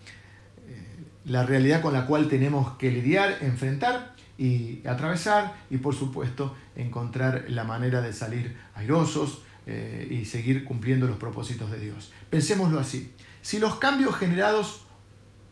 eh, 0.68 1.04
la 1.24 1.46
realidad 1.46 1.80
con 1.80 1.94
la 1.94 2.06
cual 2.06 2.28
tenemos 2.28 2.76
que 2.76 2.90
lidiar, 2.90 3.38
enfrentar 3.40 4.15
y 4.38 4.86
atravesar 4.86 5.56
y 5.70 5.78
por 5.78 5.94
supuesto 5.94 6.54
encontrar 6.74 7.46
la 7.48 7.64
manera 7.64 8.00
de 8.00 8.12
salir 8.12 8.56
airosos 8.74 9.42
eh, 9.66 10.06
y 10.10 10.24
seguir 10.24 10.64
cumpliendo 10.64 11.06
los 11.06 11.16
propósitos 11.16 11.70
de 11.70 11.80
Dios. 11.80 12.12
Pensémoslo 12.30 12.78
así. 12.78 13.12
Si 13.42 13.58
los 13.58 13.76
cambios 13.76 14.14
generados 14.16 14.82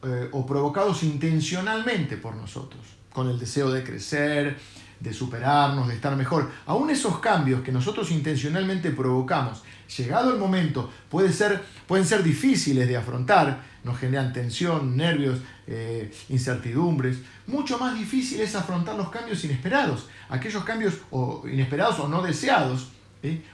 eh, 0.03 0.29
o 0.33 0.45
provocados 0.47 1.03
intencionalmente 1.03 2.17
por 2.17 2.37
nosotros, 2.37 2.83
con 3.13 3.31
el 3.31 3.39
deseo 3.39 3.71
de 3.71 3.83
crecer, 3.83 4.59
de 5.01 5.13
superarnos, 5.13 5.89
de 5.89 5.95
estar 5.95 6.17
mejor, 6.17 6.51
aún 6.67 6.91
esos 6.91 7.19
cambios 7.19 7.63
que 7.63 7.73
nosotros 7.73 8.11
intencionalmente 8.11 8.91
provocamos, 8.91 9.63
llegado 9.97 10.33
el 10.33 10.39
momento, 10.39 10.91
ser, 11.31 11.63
pueden 11.87 12.07
ser 12.07 12.23
difíciles 12.23 12.89
de 12.89 12.97
afrontar, 12.97 13.63
nos 13.85 13.99
generan 13.99 14.33
tensión, 14.33 14.97
nervios, 14.97 15.41
eh, 15.67 16.13
incertidumbres. 16.31 17.19
Mucho 17.47 17.79
más 17.79 17.99
difícil 17.99 18.41
es 18.41 18.55
afrontar 18.55 18.97
los 18.97 19.11
cambios 19.11 19.45
inesperados, 19.45 20.09
aquellos 20.29 20.65
cambios 20.65 20.95
o 21.11 21.45
inesperados 21.47 22.01
o 22.01 22.09
no 22.09 22.23
deseados, 22.23 22.89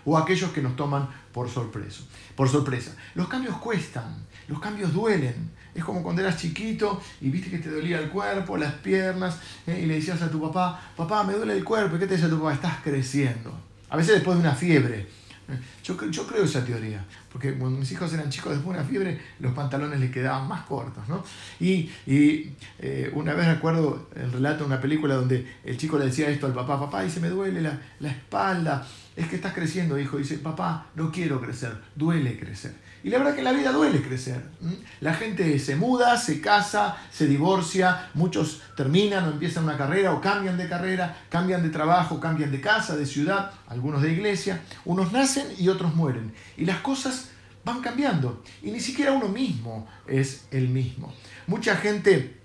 o 0.05 0.17
aquellos 0.17 0.51
que 0.51 0.63
nos 0.63 0.77
toman 0.77 1.09
por 1.33 1.49
sorpresa. 1.49 2.03
por 2.35 2.49
sorpresa. 2.49 2.95
Los 3.15 3.29
cambios 3.29 3.57
cuestan, 3.57 4.27
los 4.49 4.61
cambios 4.61 4.93
duelen. 4.93 5.51
Es 5.75 5.85
como 5.85 6.03
cuando 6.03 6.23
eras 6.23 6.37
chiquito 6.37 7.01
y 7.21 7.31
viste 7.31 7.49
que 7.49 7.59
te 7.59 7.71
dolía 7.71 8.01
el 8.01 8.09
cuerpo, 8.09 8.57
las 8.57 8.75
piernas, 8.75 9.39
¿eh? 9.67 9.81
y 9.83 9.87
le 9.87 9.95
decías 9.95 10.21
a 10.21 10.31
tu 10.31 10.41
papá, 10.41 10.93
papá, 10.97 11.23
me 11.23 11.33
duele 11.33 11.57
el 11.57 11.65
cuerpo, 11.65 11.97
¿y 11.97 12.01
qué 12.01 12.07
te 12.09 12.17
dice 12.17 12.29
tu 12.29 12.39
papá? 12.39 12.55
Estás 12.55 12.79
creciendo. 12.83 13.57
A 13.89 13.97
veces 13.97 14.15
después 14.15 14.37
de 14.37 14.43
una 14.43 14.55
fiebre, 14.55 15.07
Yo, 15.83 15.97
creo 15.97 16.45
esa 16.45 16.65
teoría, 16.65 17.05
porque 17.33 17.55
cuando 17.55 17.79
mis 17.79 17.91
hijos 17.91 18.13
eran 18.13 18.31
chicos 18.31 18.53
después 18.53 18.75
de 18.75 18.81
una 18.81 18.89
fiebre, 18.89 19.21
los 19.41 19.53
pantalones 19.53 19.99
les 19.99 20.11
quedaban 20.11 20.47
más 20.47 20.63
cortos. 20.63 21.09
¿no? 21.09 21.25
Y, 21.61 21.91
eh, 22.07 23.11
una 23.15 23.35
vez 23.35 23.47
recuerdo 23.47 24.09
el 24.15 24.31
relato 24.33 24.61
de 24.61 24.65
una 24.67 24.81
película 24.81 25.15
donde 25.15 25.47
el 25.65 25.77
chico 25.77 25.99
le 25.99 26.07
decía 26.07 26.29
esto 26.29 26.47
al 26.47 26.55
papá, 26.55 26.79
papá, 26.79 27.05
y 27.05 27.11
se 27.11 27.21
me 27.21 27.29
duele 27.29 27.61
la 27.63 28.09
espalda, 28.09 28.87
es 29.21 29.29
que 29.29 29.37
estás 29.37 29.53
creciendo, 29.53 29.99
hijo. 29.99 30.17
dice, 30.17 30.39
papá, 30.39 30.87
no 30.95 31.13
quiero 31.13 31.41
crecer, 31.41 31.79
duele 31.95 32.39
crecer. 32.39 32.75
Y 33.03 33.11
la 33.11 33.19
verdad 33.19 33.35
que 33.35 33.41
en 33.41 33.45
la 33.45 33.53
vida 33.53 33.71
duele 33.71 34.01
crecer. 34.01 34.43
La 35.01 35.13
gente 35.13 35.59
se 35.59 35.77
muda, 35.77 36.17
se 36.17 36.41
casa, 36.41 36.97
se 37.11 37.27
divorcia, 37.27 38.09
muchos 38.15 38.63
terminan 38.77 39.25
o 39.27 39.31
empiezan 39.31 39.65
una 39.65 39.77
carrera 39.77 40.13
o 40.13 40.21
cambian 40.21 40.57
de 40.57 40.69
carrera, 40.69 41.17
cambian 41.29 41.63
de 41.63 41.69
trabajo, 41.69 42.19
cambian 42.19 42.51
de 42.51 42.61
casa, 42.61 42.97
de 42.97 43.05
ciudad, 43.05 43.53
algunos 43.69 44.01
de 44.01 44.13
iglesia. 44.13 44.63
Unos 44.87 45.13
nacen 45.13 45.47
y 45.59 45.69
otros 45.69 45.95
mueren. 45.95 46.33
Y 46.57 46.65
las 46.65 46.79
cosas 46.79 47.29
van 47.65 47.83
cambiando. 47.83 48.43
Y 48.63 48.71
ni 48.71 48.81
siquiera 48.81 49.13
uno 49.13 49.29
mismo 49.29 49.87
es 50.07 50.47
el 50.51 50.69
mismo. 50.69 51.13
Mucha 51.47 51.77
gente 51.77 52.40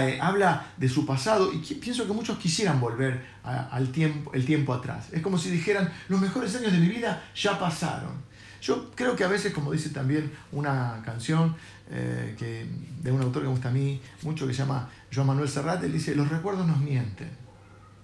eh, 0.00 0.18
habla 0.20 0.72
de 0.76 0.88
su 0.88 1.04
pasado 1.04 1.52
y 1.52 1.58
pienso 1.58 2.06
que 2.06 2.12
muchos 2.12 2.38
quisieran 2.38 2.80
volver 2.80 3.24
al 3.42 3.90
tiempo, 3.92 4.32
el 4.32 4.46
tiempo 4.46 4.72
atrás. 4.72 5.08
Es 5.12 5.20
como 5.20 5.36
si 5.36 5.50
dijeran, 5.50 5.92
los 6.08 6.20
mejores 6.20 6.54
años 6.56 6.72
de 6.72 6.78
mi 6.78 6.88
vida 6.88 7.22
ya 7.34 7.58
pasaron. 7.58 8.22
Yo 8.62 8.90
creo 8.94 9.16
que 9.16 9.24
a 9.24 9.28
veces, 9.28 9.52
como 9.52 9.72
dice 9.72 9.90
también 9.90 10.32
una 10.52 11.02
canción 11.04 11.56
eh, 11.90 12.34
que, 12.38 12.66
de 13.02 13.12
un 13.12 13.20
autor 13.20 13.42
que 13.42 13.48
me 13.48 13.52
gusta 13.52 13.68
a 13.68 13.72
mí 13.72 14.00
mucho, 14.22 14.46
que 14.46 14.54
se 14.54 14.60
llama 14.60 14.88
Joan 15.12 15.26
Manuel 15.26 15.48
Serrat, 15.48 15.82
él 15.82 15.92
dice, 15.92 16.14
los 16.14 16.28
recuerdos 16.28 16.66
nos 16.66 16.78
mienten. 16.80 17.30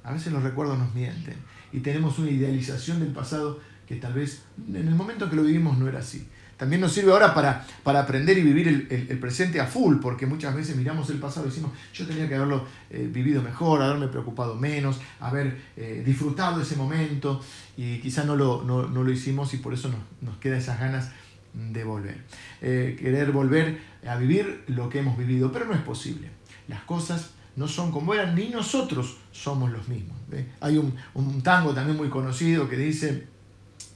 A 0.03 0.13
veces 0.13 0.33
los 0.33 0.43
recuerdos 0.43 0.79
nos 0.79 0.93
mienten. 0.95 1.37
Y 1.73 1.81
tenemos 1.81 2.19
una 2.19 2.31
idealización 2.31 3.01
del 3.01 3.13
pasado 3.13 3.61
que 3.87 3.97
tal 3.97 4.13
vez 4.13 4.43
en 4.69 4.89
el 4.89 4.95
momento 4.95 5.31
que 5.31 5.37
lo 5.37 5.43
vivimos 5.43 5.79
no 5.79 5.89
era 5.89 6.01
así 6.01 6.29
también 6.59 6.81
nos 6.81 6.93
sirve 6.93 7.13
ahora 7.13 7.33
para, 7.33 7.65
para 7.85 8.01
aprender 8.01 8.37
y 8.37 8.43
vivir 8.43 8.69
el, 8.69 9.19
presente 9.21 9.61
a 9.61 9.67
full, 9.67 9.99
porque 10.03 10.27
muchas 10.27 10.55
veces 10.55 10.77
miramos 10.77 11.09
el 11.09 11.19
pasado 11.19 11.47
y 11.47 11.51
decimos, 11.51 11.71
yo 11.95 12.05
tenía 12.05 12.29
que 12.29 12.35
haberlo 12.35 12.67
eh, 12.91 13.09
vivido 13.11 13.41
mejor, 13.43 13.81
haberme 13.81 14.09
preocupado 14.09 14.57
menos, 14.57 15.01
haber 15.21 15.57
eh, 15.77 16.03
disfrutado 16.05 16.61
ese 16.61 16.75
momento, 16.75 17.41
y 17.77 18.01
quizás 18.01 18.27
no 18.27 18.35
lo, 18.35 18.65
no, 18.65 18.83
lo, 18.89 19.11
hicimos 19.11 19.55
y 19.55 19.59
por 19.59 19.73
eso 19.73 19.89
nos, 19.89 20.01
nos 20.21 20.37
quedan 20.39 20.59
esas 20.59 20.81
ganas 20.81 21.13
de 21.55 21.85
volver. 21.85 22.25
Eh, 22.61 22.97
querer 23.01 23.31
volver 23.31 23.81
a 24.07 24.17
vivir 24.17 24.65
lo 24.67 24.89
que 24.89 24.99
hemos 24.99 25.17
vivido, 25.17 25.53
pero 25.53 25.65
no 25.65 25.75
es 25.75 25.81
posible. 25.81 26.29
Las 26.67 26.83
cosas 26.83 27.31
no 27.55 27.69
son 27.69 27.93
como 27.93 28.15
eran, 28.15 28.35
ni 28.35 28.49
nosotros 28.49 29.19
somos 29.31 29.71
los 29.71 29.87
mismos. 29.87 30.19
Hay 30.61 30.77
un, 30.77 30.95
un 31.15 31.41
tango 31.43 31.73
también 31.73 31.97
muy 31.97 32.09
conocido 32.09 32.69
que 32.69 32.77
dice, 32.77 33.29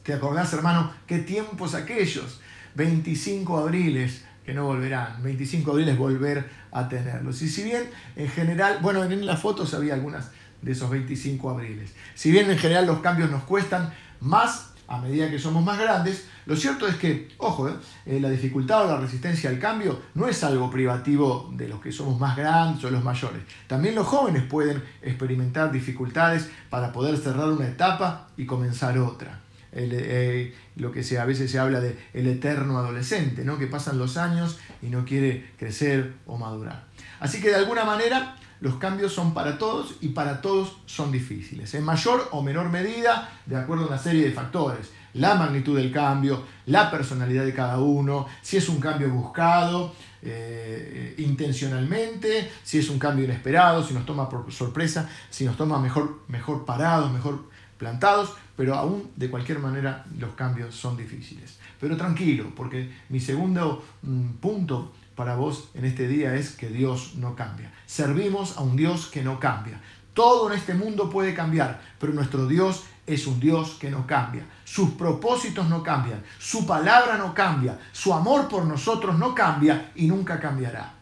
¿te 0.03 0.13
acordás 0.15 0.53
hermano 0.53 0.93
qué 1.07 1.19
tiempos 1.19 1.75
aquellos? 1.75 2.41
25 2.75 3.59
abriles 3.59 4.25
que 4.45 4.55
no 4.55 4.65
volverán, 4.65 5.23
25 5.23 5.71
abriles 5.71 5.97
volver 5.97 6.49
a 6.73 6.89
tenerlos. 6.89 7.43
Y 7.43 7.49
si 7.49 7.63
bien 7.63 7.85
en 8.17 8.29
general, 8.29 8.79
bueno, 8.83 9.05
en 9.05 9.25
las 9.25 9.41
fotos 9.41 9.73
había 9.75 9.95
algunas 9.95 10.31
de 10.63 10.73
esos 10.73 10.91
25 10.91 11.51
abriles, 11.51 11.93
si 12.15 12.31
bien 12.31 12.51
en 12.51 12.59
general 12.59 12.87
los 12.87 13.01
cambios 13.01 13.31
nos 13.31 13.45
cuestan 13.45 13.93
más 14.21 14.73
a 14.89 14.99
medida 14.99 15.31
que 15.31 15.39
somos 15.39 15.65
más 15.65 15.79
grandes, 15.79 16.27
lo 16.45 16.57
cierto 16.57 16.87
es 16.87 16.97
que, 16.97 17.29
ojo, 17.39 17.69
eh, 17.69 17.75
eh, 18.05 18.21
la 18.21 18.29
dificultad 18.29 18.85
o 18.85 18.89
la 18.89 18.99
resistencia 18.99 19.49
al 19.49 19.59
cambio 19.59 20.03
no 20.15 20.29
es 20.29 20.43
algo 20.45 20.71
privativo 20.71 21.51
de 21.55 21.69
los 21.69 21.81
que 21.81 21.93
somos 21.93 22.19
más 22.19 22.37
grandes 22.37 22.85
o 22.85 22.91
los 22.91 23.03
mayores. 23.03 23.43
También 23.67 23.95
los 23.95 24.07
jóvenes 24.07 24.43
pueden 24.43 24.83
experimentar 25.01 25.71
dificultades 25.71 26.51
para 26.69 26.93
poder 26.93 27.17
cerrar 27.17 27.49
una 27.49 27.69
etapa 27.69 28.29
y 28.37 28.45
comenzar 28.45 28.99
otra. 28.99 29.42
Eh, 29.75 30.55
lo 30.77 30.93
que 30.93 31.03
se, 31.03 31.19
a 31.19 31.25
veces 31.25 31.51
se 31.51 31.59
habla 31.59 31.81
de 31.81 31.97
el 32.13 32.27
eterno 32.27 32.79
adolescente, 32.79 33.45
¿no? 33.45 33.59
que 33.59 33.67
pasan 33.67 33.99
los 33.99 34.17
años 34.17 34.59
y 34.83 34.87
no 34.87 35.05
quiere 35.05 35.53
crecer 35.59 36.15
o 36.27 36.37
madurar. 36.37 36.87
Así 37.21 37.41
que 37.41 37.49
de 37.49 37.57
alguna 37.57 37.85
manera 37.85 38.37
los 38.61 38.77
cambios 38.77 39.13
son 39.13 39.35
para 39.35 39.59
todos 39.59 39.97
y 40.01 40.09
para 40.11 40.41
todos 40.41 40.77
son 40.87 41.11
difíciles, 41.11 41.75
en 41.75 41.85
mayor 41.85 42.29
o 42.31 42.43
menor 42.43 42.69
medida, 42.69 43.29
de 43.45 43.57
acuerdo 43.57 43.85
a 43.85 43.89
una 43.89 43.99
serie 43.99 44.25
de 44.25 44.31
factores. 44.31 44.91
La 45.15 45.35
magnitud 45.35 45.77
del 45.77 45.91
cambio, 45.91 46.45
la 46.67 46.91
personalidad 46.91 47.45
de 47.45 47.53
cada 47.53 47.79
uno, 47.79 48.27
si 48.41 48.57
es 48.57 48.69
un 48.69 48.79
cambio 48.79 49.11
buscado 49.11 49.93
eh, 50.23 51.17
intencionalmente, 51.19 52.51
si 52.63 52.79
es 52.79 52.89
un 52.89 53.01
cambio 53.01 53.25
inesperado, 53.25 53.85
si 53.85 53.95
nos 53.95 54.07
toma 54.07 54.29
por 54.29 54.51
sorpresa, 54.53 55.11
si 55.29 55.45
nos 55.45 55.57
toma 55.57 55.81
mejor, 55.81 56.21
mejor 56.29 56.65
parados, 56.65 57.13
mejor 57.13 57.51
plantados, 57.83 58.35
pero 58.57 58.77
aún 58.77 59.11
de 59.17 59.29
cualquier 59.29 59.59
manera 59.59 60.05
los 60.17 60.35
cambios 60.35 60.73
son 60.73 60.97
difíciles. 60.97 61.59
Pero 61.81 61.97
tranquilo, 61.97 62.53
porque 62.55 62.93
mi 63.09 63.19
segundo 63.19 63.85
mm, 64.03 64.35
punto 64.35 64.93
para 65.17 65.35
vos 65.35 65.71
en 65.75 65.85
este 65.85 66.07
día 66.07 66.37
es 66.37 66.53
que 66.53 66.69
Dios 66.69 67.17
no 67.17 67.35
cambia. 67.35 67.73
Servimos 67.87 68.57
a 68.57 68.61
un 68.61 68.77
Dios 68.77 69.09
que 69.09 69.25
no 69.25 69.41
cambia. 69.41 69.81
Todo 70.15 70.49
en 70.49 70.57
este 70.57 70.75
mundo 70.75 71.11
puede 71.11 71.35
cambiar, 71.35 71.81
pero 71.99 72.13
nuestro 72.13 72.47
Dios 72.47 72.85
es 73.05 73.27
un 73.27 73.41
Dios 73.41 73.79
que 73.81 73.91
no 73.91 74.07
cambia. 74.07 74.45
Sus 74.65 74.91
propósitos 74.91 75.69
no 75.69 75.83
cambian, 75.83 76.23
su 76.39 76.65
palabra 76.65 77.19
no 77.19 77.35
cambia, 77.35 77.81
su 77.91 78.15
amor 78.15 78.47
por 78.47 78.65
nosotros 78.65 79.19
no 79.19 79.35
cambia 79.35 79.91
y 79.97 80.07
nunca 80.07 80.39
cambiará. 80.39 81.02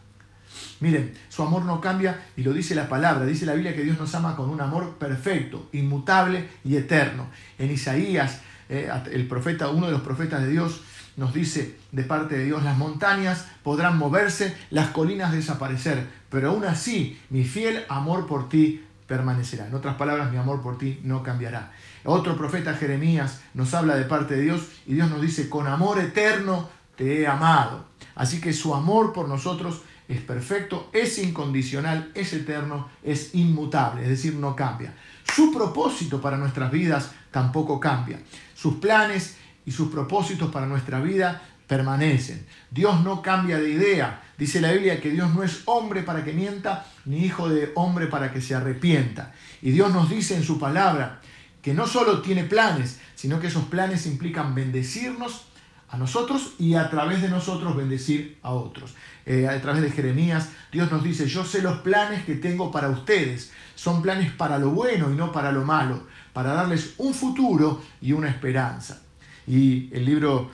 Miren, 0.81 1.13
su 1.29 1.43
amor 1.43 1.63
no 1.63 1.79
cambia 1.79 2.25
y 2.35 2.43
lo 2.43 2.53
dice 2.53 2.75
la 2.75 2.89
palabra. 2.89 3.25
Dice 3.25 3.45
la 3.45 3.53
Biblia 3.53 3.75
que 3.75 3.83
Dios 3.83 3.97
nos 3.99 4.13
ama 4.15 4.35
con 4.35 4.49
un 4.49 4.59
amor 4.59 4.95
perfecto, 4.95 5.69
inmutable 5.71 6.49
y 6.65 6.75
eterno. 6.75 7.27
En 7.57 7.71
Isaías, 7.71 8.41
eh, 8.67 8.91
el 9.11 9.27
profeta, 9.27 9.69
uno 9.69 9.85
de 9.85 9.93
los 9.93 10.01
profetas 10.01 10.41
de 10.41 10.49
Dios, 10.49 10.81
nos 11.17 11.33
dice 11.33 11.77
de 11.91 12.03
parte 12.03 12.37
de 12.37 12.45
Dios, 12.45 12.63
las 12.63 12.77
montañas 12.77 13.45
podrán 13.63 13.97
moverse, 13.97 14.55
las 14.69 14.89
colinas 14.89 15.31
desaparecer, 15.31 16.07
pero 16.29 16.49
aún 16.49 16.65
así 16.65 17.19
mi 17.29 17.43
fiel 17.43 17.85
amor 17.89 18.25
por 18.25 18.49
ti 18.49 18.83
permanecerá. 19.07 19.67
En 19.67 19.75
otras 19.75 19.95
palabras, 19.95 20.31
mi 20.31 20.37
amor 20.37 20.61
por 20.61 20.77
ti 20.77 20.99
no 21.03 21.21
cambiará. 21.21 21.73
Otro 22.05 22.37
profeta 22.37 22.73
Jeremías 22.73 23.41
nos 23.53 23.73
habla 23.73 23.95
de 23.95 24.05
parte 24.05 24.35
de 24.35 24.41
Dios 24.41 24.61
y 24.87 24.93
Dios 24.93 25.09
nos 25.09 25.21
dice, 25.21 25.49
con 25.49 25.67
amor 25.67 25.99
eterno 25.99 26.69
te 26.95 27.21
he 27.21 27.27
amado. 27.27 27.85
Así 28.15 28.39
que 28.39 28.53
su 28.53 28.73
amor 28.73 29.13
por 29.13 29.27
nosotros 29.27 29.81
es 30.11 30.21
perfecto, 30.21 30.89
es 30.93 31.17
incondicional, 31.19 32.11
es 32.13 32.33
eterno, 32.33 32.89
es 33.03 33.33
inmutable, 33.33 34.03
es 34.03 34.09
decir, 34.09 34.35
no 34.35 34.55
cambia. 34.55 34.93
Su 35.23 35.53
propósito 35.53 36.19
para 36.19 36.37
nuestras 36.37 36.71
vidas 36.71 37.11
tampoco 37.31 37.79
cambia. 37.79 38.19
Sus 38.53 38.75
planes 38.75 39.37
y 39.65 39.71
sus 39.71 39.89
propósitos 39.89 40.51
para 40.51 40.65
nuestra 40.65 40.99
vida 40.99 41.41
permanecen. 41.65 42.45
Dios 42.69 43.01
no 43.01 43.21
cambia 43.21 43.57
de 43.57 43.69
idea. 43.69 44.21
Dice 44.37 44.59
la 44.59 44.73
Biblia 44.73 44.99
que 44.99 45.11
Dios 45.11 45.33
no 45.33 45.43
es 45.43 45.61
hombre 45.65 46.03
para 46.03 46.25
que 46.25 46.33
mienta, 46.33 46.85
ni 47.05 47.23
hijo 47.23 47.47
de 47.47 47.71
hombre 47.75 48.07
para 48.07 48.33
que 48.33 48.41
se 48.41 48.53
arrepienta. 48.53 49.31
Y 49.61 49.71
Dios 49.71 49.93
nos 49.93 50.09
dice 50.09 50.35
en 50.35 50.43
su 50.43 50.59
palabra 50.59 51.21
que 51.61 51.73
no 51.73 51.87
solo 51.87 52.21
tiene 52.21 52.43
planes, 52.43 52.99
sino 53.15 53.39
que 53.39 53.47
esos 53.47 53.65
planes 53.65 54.05
implican 54.07 54.53
bendecirnos 54.55 55.45
a 55.91 55.97
nosotros 55.97 56.53
y 56.57 56.75
a 56.75 56.89
través 56.89 57.21
de 57.21 57.29
nosotros 57.29 57.75
bendecir 57.75 58.37
a 58.41 58.51
otros. 58.51 58.95
Eh, 59.25 59.47
a 59.47 59.61
través 59.61 59.81
de 59.81 59.91
Jeremías, 59.91 60.49
Dios 60.71 60.89
nos 60.89 61.03
dice, 61.03 61.27
yo 61.27 61.43
sé 61.43 61.61
los 61.61 61.79
planes 61.79 62.23
que 62.25 62.35
tengo 62.35 62.71
para 62.71 62.89
ustedes. 62.89 63.51
Son 63.75 64.01
planes 64.01 64.31
para 64.31 64.57
lo 64.57 64.71
bueno 64.71 65.11
y 65.11 65.15
no 65.15 65.31
para 65.31 65.51
lo 65.51 65.65
malo, 65.65 66.07
para 66.33 66.53
darles 66.53 66.95
un 66.97 67.13
futuro 67.13 67.81
y 68.01 68.13
una 68.13 68.29
esperanza. 68.29 69.01
Y 69.45 69.93
el 69.93 70.05
libro 70.05 70.49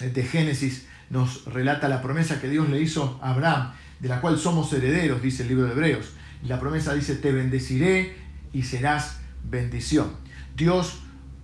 de 0.00 0.22
Génesis 0.22 0.86
nos 1.10 1.44
relata 1.44 1.88
la 1.88 2.00
promesa 2.00 2.40
que 2.40 2.48
Dios 2.48 2.68
le 2.70 2.80
hizo 2.80 3.20
a 3.22 3.30
Abraham, 3.32 3.72
de 3.98 4.08
la 4.08 4.22
cual 4.22 4.38
somos 4.38 4.72
herederos, 4.72 5.20
dice 5.20 5.42
el 5.42 5.50
libro 5.50 5.66
de 5.66 5.72
Hebreos. 5.72 6.12
Y 6.42 6.46
la 6.46 6.58
promesa 6.58 6.94
dice, 6.94 7.16
te 7.16 7.30
bendeciré 7.30 8.16
y 8.54 8.62
serás 8.62 9.18
bendición. 9.44 10.12
Dios 10.56 11.00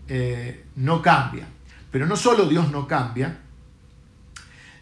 eh, 0.08 0.64
no 0.76 1.02
cambia. 1.02 1.46
Pero 1.96 2.06
no 2.06 2.16
solo 2.16 2.44
Dios 2.44 2.70
no 2.70 2.86
cambia, 2.86 3.38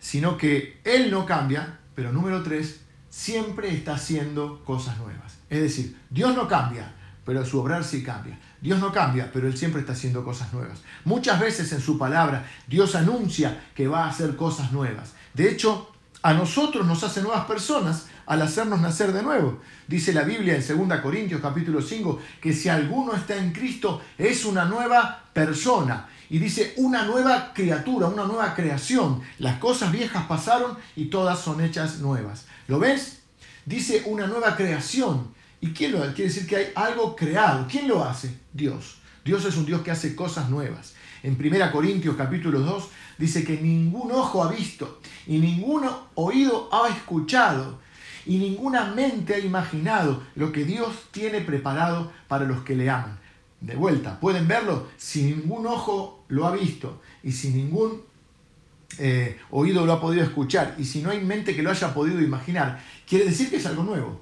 sino 0.00 0.36
que 0.36 0.80
Él 0.82 1.12
no 1.12 1.24
cambia, 1.24 1.78
pero 1.94 2.10
número 2.10 2.42
tres, 2.42 2.80
siempre 3.08 3.72
está 3.72 3.94
haciendo 3.94 4.64
cosas 4.64 4.98
nuevas. 4.98 5.38
Es 5.48 5.60
decir, 5.60 5.96
Dios 6.10 6.34
no 6.34 6.48
cambia, 6.48 6.92
pero 7.24 7.46
su 7.46 7.60
obrar 7.60 7.84
sí 7.84 8.02
cambia. 8.02 8.40
Dios 8.60 8.80
no 8.80 8.90
cambia, 8.90 9.30
pero 9.32 9.46
Él 9.46 9.56
siempre 9.56 9.82
está 9.82 9.92
haciendo 9.92 10.24
cosas 10.24 10.52
nuevas. 10.52 10.82
Muchas 11.04 11.38
veces 11.38 11.72
en 11.72 11.80
su 11.80 11.98
palabra 11.98 12.50
Dios 12.66 12.96
anuncia 12.96 13.62
que 13.76 13.86
va 13.86 14.06
a 14.06 14.08
hacer 14.08 14.34
cosas 14.34 14.72
nuevas. 14.72 15.12
De 15.34 15.48
hecho, 15.48 15.92
a 16.20 16.34
nosotros 16.34 16.84
nos 16.84 17.04
hace 17.04 17.22
nuevas 17.22 17.44
personas 17.44 18.08
al 18.26 18.42
hacernos 18.42 18.80
nacer 18.80 19.12
de 19.12 19.22
nuevo. 19.22 19.60
Dice 19.86 20.12
la 20.12 20.22
Biblia 20.22 20.56
en 20.56 20.88
2 20.88 21.00
Corintios 21.00 21.40
capítulo 21.40 21.80
5 21.80 22.20
que 22.40 22.52
si 22.52 22.68
alguno 22.68 23.14
está 23.14 23.36
en 23.36 23.52
Cristo 23.52 24.02
es 24.18 24.44
una 24.44 24.64
nueva 24.64 25.26
persona. 25.32 26.08
Y 26.34 26.40
dice 26.40 26.74
una 26.78 27.04
nueva 27.04 27.52
criatura, 27.54 28.08
una 28.08 28.24
nueva 28.24 28.56
creación. 28.56 29.22
Las 29.38 29.60
cosas 29.60 29.92
viejas 29.92 30.26
pasaron 30.26 30.76
y 30.96 31.04
todas 31.04 31.38
son 31.38 31.60
hechas 31.60 32.00
nuevas. 32.00 32.46
¿Lo 32.66 32.80
ves? 32.80 33.20
Dice 33.64 34.02
una 34.06 34.26
nueva 34.26 34.56
creación. 34.56 35.32
¿Y 35.60 35.70
quién 35.70 35.92
lo 35.92 36.00
Quiere 36.12 36.24
decir 36.24 36.48
que 36.48 36.56
hay 36.56 36.66
algo 36.74 37.14
creado. 37.14 37.68
¿Quién 37.70 37.86
lo 37.86 38.02
hace? 38.02 38.36
Dios. 38.52 38.96
Dios 39.24 39.44
es 39.44 39.56
un 39.56 39.64
Dios 39.64 39.82
que 39.82 39.92
hace 39.92 40.16
cosas 40.16 40.50
nuevas. 40.50 40.94
En 41.22 41.38
1 41.38 41.70
Corintios 41.70 42.16
capítulo 42.16 42.58
2 42.58 42.88
dice 43.16 43.44
que 43.44 43.60
ningún 43.60 44.10
ojo 44.10 44.42
ha 44.42 44.50
visto 44.50 45.00
y 45.28 45.38
ningún 45.38 45.88
oído 46.16 46.68
ha 46.72 46.88
escuchado 46.88 47.78
y 48.26 48.38
ninguna 48.38 48.86
mente 48.86 49.34
ha 49.34 49.38
imaginado 49.38 50.24
lo 50.34 50.50
que 50.50 50.64
Dios 50.64 50.96
tiene 51.12 51.42
preparado 51.42 52.10
para 52.26 52.44
los 52.44 52.64
que 52.64 52.74
le 52.74 52.90
aman. 52.90 53.20
De 53.64 53.76
vuelta, 53.76 54.20
pueden 54.20 54.46
verlo 54.46 54.88
si 54.98 55.22
ningún 55.22 55.66
ojo 55.66 56.26
lo 56.28 56.46
ha 56.46 56.52
visto 56.52 57.00
y 57.22 57.32
si 57.32 57.48
ningún 57.48 58.02
eh, 58.98 59.38
oído 59.50 59.86
lo 59.86 59.94
ha 59.94 60.00
podido 60.02 60.22
escuchar 60.22 60.74
y 60.76 60.84
si 60.84 61.00
no 61.00 61.08
hay 61.08 61.24
mente 61.24 61.56
que 61.56 61.62
lo 61.62 61.70
haya 61.70 61.94
podido 61.94 62.20
imaginar, 62.20 62.84
quiere 63.08 63.24
decir 63.24 63.48
que 63.48 63.56
es 63.56 63.64
algo 63.64 63.82
nuevo. 63.82 64.20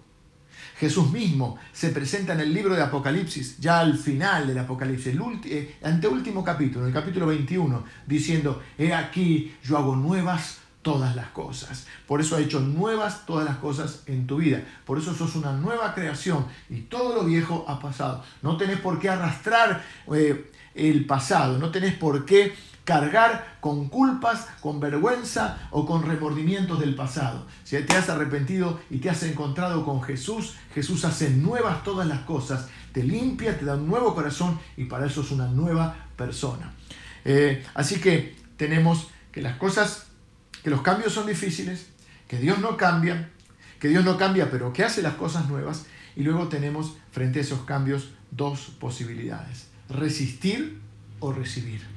Jesús 0.79 1.11
mismo 1.11 1.59
se 1.73 1.89
presenta 1.89 2.35
en 2.35 2.41
el 2.41 2.55
libro 2.55 2.77
de 2.77 2.83
Apocalipsis, 2.83 3.59
ya 3.59 3.81
al 3.81 3.99
final 3.99 4.47
del 4.47 4.59
Apocalipsis, 4.59 5.09
el 5.09 5.21
eh, 5.47 5.77
anteúltimo 5.83 6.45
capítulo, 6.45 6.87
el 6.87 6.93
capítulo 6.93 7.27
21, 7.27 7.85
diciendo, 8.07 8.63
he 8.79 8.95
aquí, 8.95 9.57
yo 9.65 9.77
hago 9.77 9.97
nuevas 9.97 10.62
todas 10.83 11.17
las 11.17 11.29
cosas. 11.29 11.87
Por 12.07 12.21
eso 12.21 12.37
ha 12.37 12.41
hecho 12.41 12.61
nuevas 12.61 13.25
todas 13.25 13.45
las 13.45 13.57
cosas 13.57 14.03
en 14.07 14.27
tu 14.27 14.37
vida. 14.37 14.63
Por 14.85 14.99
eso 14.99 15.15
sos 15.15 15.37
una 15.37 15.53
nueva 15.53 15.95
creación 15.95 16.47
y 16.69 16.83
todo 16.83 17.15
lo 17.15 17.25
viejo 17.25 17.65
ha 17.69 17.81
pasado. 17.81 18.23
No 18.43 18.57
tenés 18.57 18.81
por 18.81 18.99
qué 18.99 19.09
arrastrar 19.09 19.83
eh, 20.13 20.51
el 20.75 21.07
pasado, 21.07 21.59
no 21.59 21.71
tenés 21.71 21.95
por 21.95 22.25
qué 22.25 22.55
cargar 22.85 23.59
con 23.61 23.89
culpas, 23.89 24.49
con 24.61 24.81
vergüenza 24.81 25.69
o 25.71 25.87
con 25.87 26.03
remordimientos 26.03 26.81
del 26.81 26.95
pasado. 26.95 27.47
Si 27.65 27.81
te 27.83 27.97
has 27.97 28.09
arrepentido 28.09 28.81
y 28.91 28.99
te 28.99 29.11
has 29.11 29.23
encontrado 29.23 29.85
con 29.85 30.03
Jesús, 30.03 30.55
Jesús 30.75 31.05
hace 31.05 31.31
nuevas 31.31 31.85
todas 31.85 32.07
las 32.07 32.21
cosas, 32.21 32.69
te 32.93 33.05
limpia, 33.05 33.59
te 33.59 33.65
da 33.65 33.75
un 33.75 33.87
nuevo 33.87 34.15
corazón 34.15 34.59
y 34.77 34.85
para 34.85 35.07
eso 35.07 35.23
es 35.23 35.31
una 35.31 35.47
nueva 35.47 35.95
persona. 36.17 36.73
Eh, 37.25 37.65
así 37.75 38.01
que 38.01 38.37
tenemos 38.57 39.09
que 39.31 39.43
las 39.43 39.57
cosas, 39.57 40.07
que 40.63 40.71
los 40.71 40.83
cambios 40.83 41.13
son 41.13 41.27
difíciles, 41.27 41.89
que 42.29 42.39
Dios 42.39 42.59
no 42.59 42.77
cambia, 42.77 43.31
que 43.81 43.89
Dios 43.89 44.05
no 44.05 44.17
cambia, 44.17 44.51
pero 44.51 44.73
que 44.73 44.85
hace 44.85 45.03
las 45.03 45.15
cosas 45.15 45.49
nuevas. 45.49 45.87
Y 46.15 46.23
luego 46.23 46.49
tenemos 46.49 46.97
frente 47.11 47.39
a 47.39 47.43
esos 47.43 47.63
cambios 47.63 48.11
dos 48.31 48.73
posibilidades, 48.79 49.69
resistir 49.89 50.81
o 51.21 51.33
recibir 51.33 51.93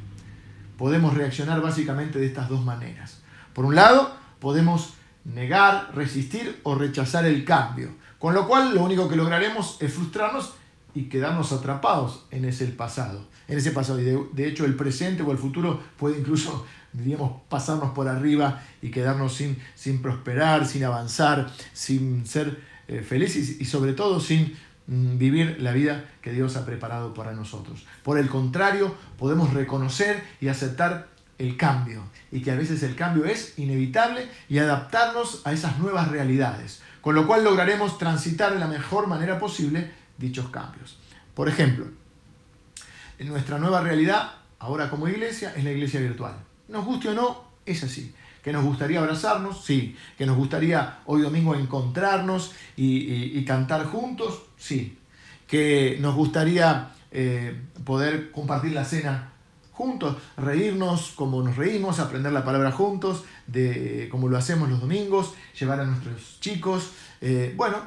podemos 0.77 1.13
reaccionar 1.13 1.61
básicamente 1.61 2.19
de 2.19 2.27
estas 2.27 2.49
dos 2.49 2.63
maneras. 2.63 3.21
Por 3.53 3.65
un 3.65 3.75
lado, 3.75 4.15
podemos 4.39 4.93
negar, 5.23 5.91
resistir 5.95 6.59
o 6.63 6.75
rechazar 6.75 7.25
el 7.25 7.45
cambio, 7.45 7.89
con 8.19 8.33
lo 8.33 8.47
cual 8.47 8.75
lo 8.75 8.83
único 8.83 9.09
que 9.09 9.15
lograremos 9.15 9.77
es 9.79 9.93
frustrarnos 9.93 10.53
y 10.95 11.03
quedarnos 11.03 11.51
atrapados 11.51 12.25
en 12.31 12.45
ese 12.45 12.65
pasado, 12.67 13.27
en 13.47 13.59
ese 13.59 13.71
pasado. 13.71 13.99
Y 14.01 14.05
de, 14.05 14.47
hecho 14.47 14.65
el 14.65 14.75
presente 14.75 15.21
o 15.21 15.31
el 15.31 15.37
futuro 15.37 15.81
puede 15.97 16.19
incluso, 16.19 16.65
diríamos, 16.93 17.41
pasarnos 17.49 17.91
por 17.91 18.07
arriba 18.07 18.63
y 18.81 18.89
quedarnos 18.89 19.35
sin, 19.35 19.57
sin 19.75 20.01
prosperar, 20.01 20.65
sin 20.65 20.83
avanzar, 20.83 21.51
sin 21.73 22.25
ser 22.25 22.59
eh, 22.87 23.01
felices 23.01 23.61
y 23.61 23.65
sobre 23.65 23.93
todo 23.93 24.19
sin 24.19 24.55
Mm, 24.87 25.17
vivir 25.17 25.57
la 25.61 25.71
vida 25.71 26.05
que 26.21 26.31
Dios 26.31 26.55
ha 26.57 26.65
preparado 26.65 27.13
para 27.15 27.31
nosotros. 27.31 27.85
Por 28.03 28.19
el 28.19 28.29
contrario, 28.29 28.93
podemos 29.17 29.51
reconocer 29.53 30.23
y 30.39 30.47
aceptar 30.47 31.07
el 31.39 31.57
cambio 31.57 32.03
y 32.31 32.41
que 32.41 32.51
a 32.51 32.55
veces 32.55 32.83
el 32.83 32.95
cambio 32.95 33.25
es 33.25 33.57
inevitable 33.57 34.29
y 34.47 34.59
adaptarnos 34.59 35.41
a 35.43 35.53
esas 35.53 35.79
nuevas 35.79 36.09
realidades, 36.09 36.81
con 37.01 37.15
lo 37.15 37.25
cual 37.25 37.43
lograremos 37.43 37.97
transitar 37.97 38.53
de 38.53 38.59
la 38.59 38.67
mejor 38.67 39.07
manera 39.07 39.39
posible 39.39 39.91
dichos 40.17 40.49
cambios. 40.49 40.97
Por 41.33 41.49
ejemplo, 41.49 41.87
en 43.19 43.27
nuestra 43.27 43.57
nueva 43.57 43.81
realidad, 43.81 44.33
ahora 44.59 44.89
como 44.89 45.07
iglesia, 45.07 45.53
es 45.55 45.63
la 45.63 45.71
iglesia 45.71 45.99
virtual. 45.99 46.35
Nos 46.67 46.85
guste 46.85 47.09
o 47.09 47.13
no, 47.13 47.43
es 47.65 47.83
así 47.83 48.13
que 48.45 48.53
nos 48.53 48.63
gustaría 48.63 48.99
abrazarnos, 48.99 49.65
sí, 49.65 49.95
que 50.19 50.27
nos 50.27 50.37
gustaría 50.37 50.99
hoy 51.07 51.23
domingo 51.23 51.55
encontrarnos 51.55 52.53
y, 52.77 53.43
cantar 53.43 53.87
juntos, 53.87 54.43
sí, 54.55 54.99
que 55.47 55.97
nos 55.99 56.13
gustaría 56.13 56.91
eh, 57.09 57.59
poder 57.83 58.29
compartir 58.29 58.73
la 58.73 58.85
cena 58.85 59.31
juntos, 59.71 60.17
reírnos 60.37 61.13
como 61.15 61.41
nos 61.41 61.55
reímos, 61.55 61.97
aprender 61.97 62.31
la 62.33 62.45
palabra 62.45 62.71
juntos, 62.71 63.23
de, 63.47 64.09
como 64.11 64.29
lo 64.29 64.37
hacemos 64.37 64.69
los 64.69 64.79
domingos, 64.79 65.33
llevar 65.59 65.79
a 65.79 65.85
nuestros 65.85 66.39
chicos. 66.39 66.91
Eh, 67.21 67.51
bueno, 67.57 67.77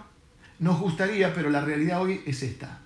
nos 0.59 0.81
gustaría, 0.81 1.35
pero 1.35 1.51
la 1.51 1.61
realidad 1.61 2.03
hoy 2.03 2.23
es 2.27 2.43
esta. 2.43 2.81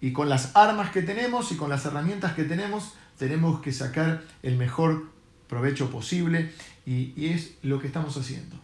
Y 0.00 0.12
con 0.12 0.28
las 0.28 0.56
armas 0.56 0.90
que 0.90 1.02
tenemos 1.02 1.52
y 1.52 1.56
con 1.56 1.68
las 1.68 1.84
herramientas 1.84 2.32
que 2.34 2.44
tenemos, 2.44 2.94
tenemos 3.18 3.60
que 3.60 3.72
sacar 3.72 4.22
el 4.42 4.56
mejor 4.56 5.10
provecho 5.46 5.90
posible 5.90 6.52
y, 6.86 7.26
es 7.26 7.52
lo 7.62 7.78
que 7.78 7.86
estamos 7.86 8.16
haciendo. 8.16 8.56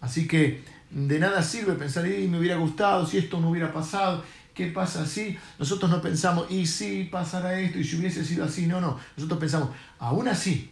Así 0.00 0.28
que 0.28 0.62
de 0.90 1.18
nada 1.18 1.42
sirve 1.42 1.72
pensar, 1.74 2.06
y 2.06 2.28
me 2.28 2.38
hubiera 2.38 2.56
gustado, 2.56 3.06
si 3.06 3.18
esto 3.18 3.40
no 3.40 3.50
hubiera 3.50 3.72
pasado, 3.72 4.22
¿qué 4.54 4.66
pasa 4.66 5.06
si? 5.06 5.38
Nosotros 5.58 5.90
no 5.90 6.02
pensamos, 6.02 6.50
y 6.50 6.66
si 6.66 7.04
pasara 7.04 7.58
esto, 7.58 7.78
y 7.78 7.84
si 7.84 7.96
hubiese 7.96 8.24
sido 8.24 8.44
así, 8.44 8.66
no, 8.66 8.80
no. 8.80 8.98
Nosotros 9.16 9.40
pensamos, 9.40 9.70
aún 9.98 10.28
así, 10.28 10.70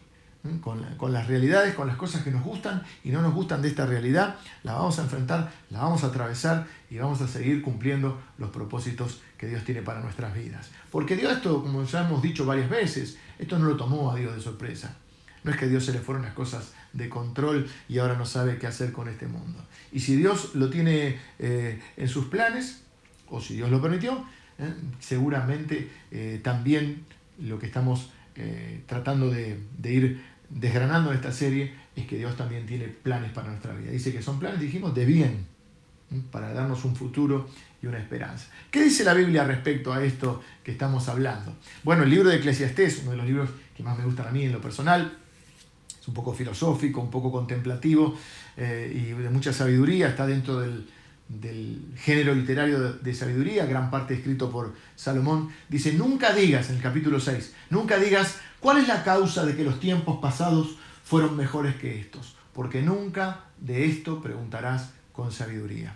con, 0.61 0.85
con, 0.96 1.12
las 1.12 1.26
realidades, 1.26 1.74
con 1.74 1.87
las 1.87 1.96
cosas 1.96 2.22
que 2.22 2.30
nos 2.30 2.42
gustan 2.42 2.83
y 3.02 3.11
no 3.11 3.22
nos 3.22 3.35
gustan 3.35 3.62
de 3.62 3.68
esta 3.68 3.87
realidad, 3.87 4.37
la 4.62 4.74
vamos 4.74 4.98
a 4.98 5.02
enfrentar, 5.02 5.52
la 5.70 5.80
vamos 5.80 6.04
a 6.04 6.09
atravesar 6.09 6.66
y 6.90 6.98
vamos 6.98 7.20
a 7.20 7.28
seguir 7.28 7.62
cumpliendo 7.62 8.20
los 8.38 8.50
propósitos 8.50 9.20
que 9.38 9.46
Dios 9.46 9.64
tiene 9.64 9.83
para 9.83 10.00
nuestras 10.00 10.35
vidas. 10.35 10.70
Porque 10.90 11.16
Dios 11.16 11.33
esto, 11.33 11.62
como 11.62 11.85
ya 11.85 12.07
hemos 12.07 12.22
dicho 12.22 12.46
varias 12.46 12.70
veces, 12.70 13.18
esto 13.38 13.59
no 13.59 13.66
lo 13.66 13.76
tomó 13.76 14.11
a 14.11 14.16
Dios 14.16 14.35
de 14.35 14.40
sorpresa. 14.40 14.96
No 15.42 15.50
es 15.50 15.59
que 15.59 15.66
a 15.66 15.68
Dios 15.68 15.85
se 15.85 15.92
le 15.92 15.98
fueron 15.98 16.22
las 16.22 16.33
cosas 16.33 16.72
de 16.94 17.09
control 17.09 17.68
y 17.88 17.98
ahora 17.98 18.16
no 18.16 18.24
sabe 18.24 18.59
qué 18.59 18.66
hacer 18.66 18.92
con 18.92 19.09
este 19.09 19.26
mundo. 19.26 19.62
Y 19.92 20.00
si 20.00 20.16
Dios 20.16 20.54
lo 20.54 20.70
tiene 20.70 21.18
eh, 21.38 21.80
en 21.96 22.09
sus 22.09 22.26
planes, 22.26 22.83
o 23.28 23.40
si 23.40 23.54
Dios 23.54 23.70
lo 23.70 23.80
permitió, 23.83 24.24
eh, 24.59 24.72
seguramente 25.00 25.90
eh, 26.11 26.40
también 26.42 27.04
lo 27.38 27.59
que 27.59 27.66
estamos 27.66 28.11
tratando 28.87 29.30
de, 29.30 29.61
ir 29.85 30.20
desgranando 30.50 31.12
esta 31.12 31.33
serie 31.33 31.74
es 31.96 32.07
que 32.07 32.16
Dios 32.16 32.37
también 32.37 32.66
tiene 32.66 32.88
planes 32.88 33.33
para 33.33 33.48
nuestra 33.48 33.74
vida. 33.74 33.90
Dice 33.90 34.12
que 34.12 34.22
son 34.22 34.38
planes, 34.38 34.61
dijimos, 34.61 34.94
de 34.94 35.04
bien, 35.04 35.46
para 36.30 36.52
darnos 36.52 36.85
un 36.85 36.94
futuro 36.94 37.48
y 37.83 37.87
una 37.87 37.98
esperanza. 37.98 38.46
¿Qué 38.70 38.83
dice 38.83 39.04
la 39.04 39.14
Biblia 39.14 39.44
respecto 39.44 39.92
a 39.92 40.02
esto 40.02 40.42
que 40.62 40.72
estamos 40.72 41.09
hablando? 41.09 41.54
Bueno, 41.83 42.04
el 42.04 42.11
libro 42.11 42.30
de 42.30 42.37
Eclesiastés, 42.37 43.00
uno 43.02 43.12
de 43.12 43.16
los 43.18 43.26
libros 43.26 43.50
que 43.76 43.83
más 43.83 43.98
me 43.98 44.04
gustan 44.04 44.28
a 44.28 44.30
mí 44.30 44.44
en 44.44 44.52
lo 44.52 44.61
personal, 44.61 45.18
es 46.00 46.09
un 46.09 46.14
poco 46.14 46.33
filosófico, 46.35 47.00
un 47.00 47.11
poco 47.11 47.33
contemplativo 47.33 48.16
eh, 48.57 48.92
y 48.94 49.22
de 49.22 49.30
mucha 49.30 49.52
sabiduría, 49.52 50.09
está 50.09 50.26
dentro 50.26 50.61
del, 50.61 50.87
género 51.96 52.35
literario 52.35 52.92
de, 52.92 53.14
sabiduría, 53.14 53.64
gran 53.64 53.90
parte 53.90 54.14
escrito 54.14 54.50
por 54.50 54.74
Salomón, 54.94 55.48
dice, 55.70 55.94
nunca 55.94 56.35
digas, 56.35 56.68
en 56.68 56.76
el 56.76 56.83
capítulo 56.83 57.18
6, 57.18 57.54
nunca 57.70 57.98
digas 57.98 58.38
cuál 58.64 58.79
es 58.79 58.88
la 58.88 59.05
causa 59.05 59.44
de 59.44 59.55
que 59.55 59.62
los 59.62 59.79
tiempos 59.79 60.20
pasados 60.22 60.77
fueron 61.05 61.37
mejores 61.37 61.77
que 61.77 62.00
estos, 62.00 62.35
porque 62.55 62.81
nunca 62.81 63.40
de 63.59 63.85
esto 63.85 64.22
preguntarás 64.22 64.94
con 65.12 65.31
sabiduría. 65.31 65.94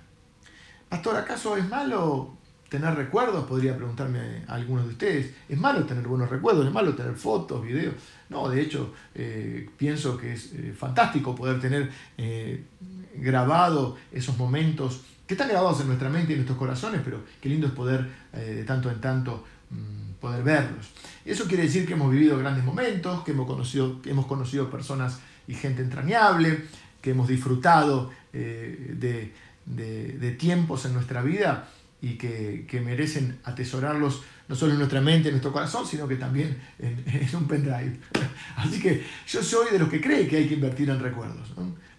Pastor, 0.86 1.16
¿acaso 1.16 1.56
es 1.56 1.66
malo 1.66 2.36
tener 2.68 2.94
recuerdos? 2.94 3.46
Podría 3.46 3.74
preguntarme 3.74 4.44
a 4.46 4.52
algunos 4.52 4.84
de 4.84 4.90
ustedes. 4.90 5.34
¿Es 5.48 5.58
malo 5.58 5.84
tener 5.84 6.06
buenos 6.06 6.28
recuerdos? 6.28 6.66
¿Es 6.66 6.72
malo 6.74 6.94
tener 6.94 7.14
fotos, 7.14 7.64
videos? 7.64 7.94
No, 8.28 8.50
de 8.50 8.60
hecho, 8.60 8.92
eh, 9.14 9.70
pienso 9.78 10.18
que 10.18 10.34
es 10.34 10.52
eh, 10.52 10.74
fantástico 10.78 11.34
poder 11.34 11.58
tener 11.62 11.90
eh, 12.18 12.66
grabado 13.14 13.96
esos 14.12 14.36
momentos 14.36 15.04
que 15.26 15.32
están 15.32 15.48
grabados 15.48 15.80
en 15.80 15.86
nuestra 15.86 16.10
mente 16.10 16.32
y 16.32 16.34
en 16.34 16.40
nuestros 16.40 16.58
corazones, 16.58 17.00
pero 17.02 17.22
qué 17.40 17.48
lindo 17.48 17.66
es 17.66 17.72
poder 17.72 18.28
de 18.30 18.64
tanto 18.64 18.90
en 18.90 19.00
tanto 19.00 19.44
mm, 19.70 20.07
poder 20.20 20.42
verlos. 20.42 20.90
Eso 21.24 21.44
quiere 21.46 21.64
decir 21.64 21.86
que 21.86 21.94
hemos 21.94 22.10
vivido 22.10 22.38
grandes 22.38 22.64
momentos, 22.64 23.22
que 23.24 23.32
hemos 23.32 23.46
conocido, 23.46 24.00
hemos 24.04 24.26
conocido 24.26 24.70
personas 24.70 25.20
y 25.46 25.54
gente 25.54 25.82
entrañable, 25.82 26.64
que 27.00 27.10
hemos 27.10 27.28
disfrutado 27.28 28.10
de, 28.32 29.32
de 29.64 30.36
tiempos 30.38 30.84
en 30.84 30.94
nuestra 30.94 31.22
vida 31.22 31.68
y 32.00 32.14
que, 32.14 32.66
que, 32.68 32.80
merecen 32.80 33.38
atesorarlos 33.44 34.22
no 34.48 34.54
solo 34.54 34.72
en 34.72 34.78
nuestra 34.78 35.00
mente, 35.00 35.28
en 35.28 35.34
nuestro 35.34 35.52
corazón, 35.52 35.86
sino 35.86 36.06
que 36.06 36.16
también 36.16 36.58
en, 36.78 37.04
un 37.34 37.46
pendrive. 37.46 37.98
Así 38.56 38.80
que 38.80 39.04
yo 39.26 39.42
soy 39.42 39.70
de 39.72 39.78
los 39.78 39.88
que 39.88 40.00
cree 40.00 40.26
que 40.26 40.38
hay 40.38 40.48
que 40.48 40.54
invertir 40.54 40.88
en 40.90 41.00
recuerdos. 41.00 41.52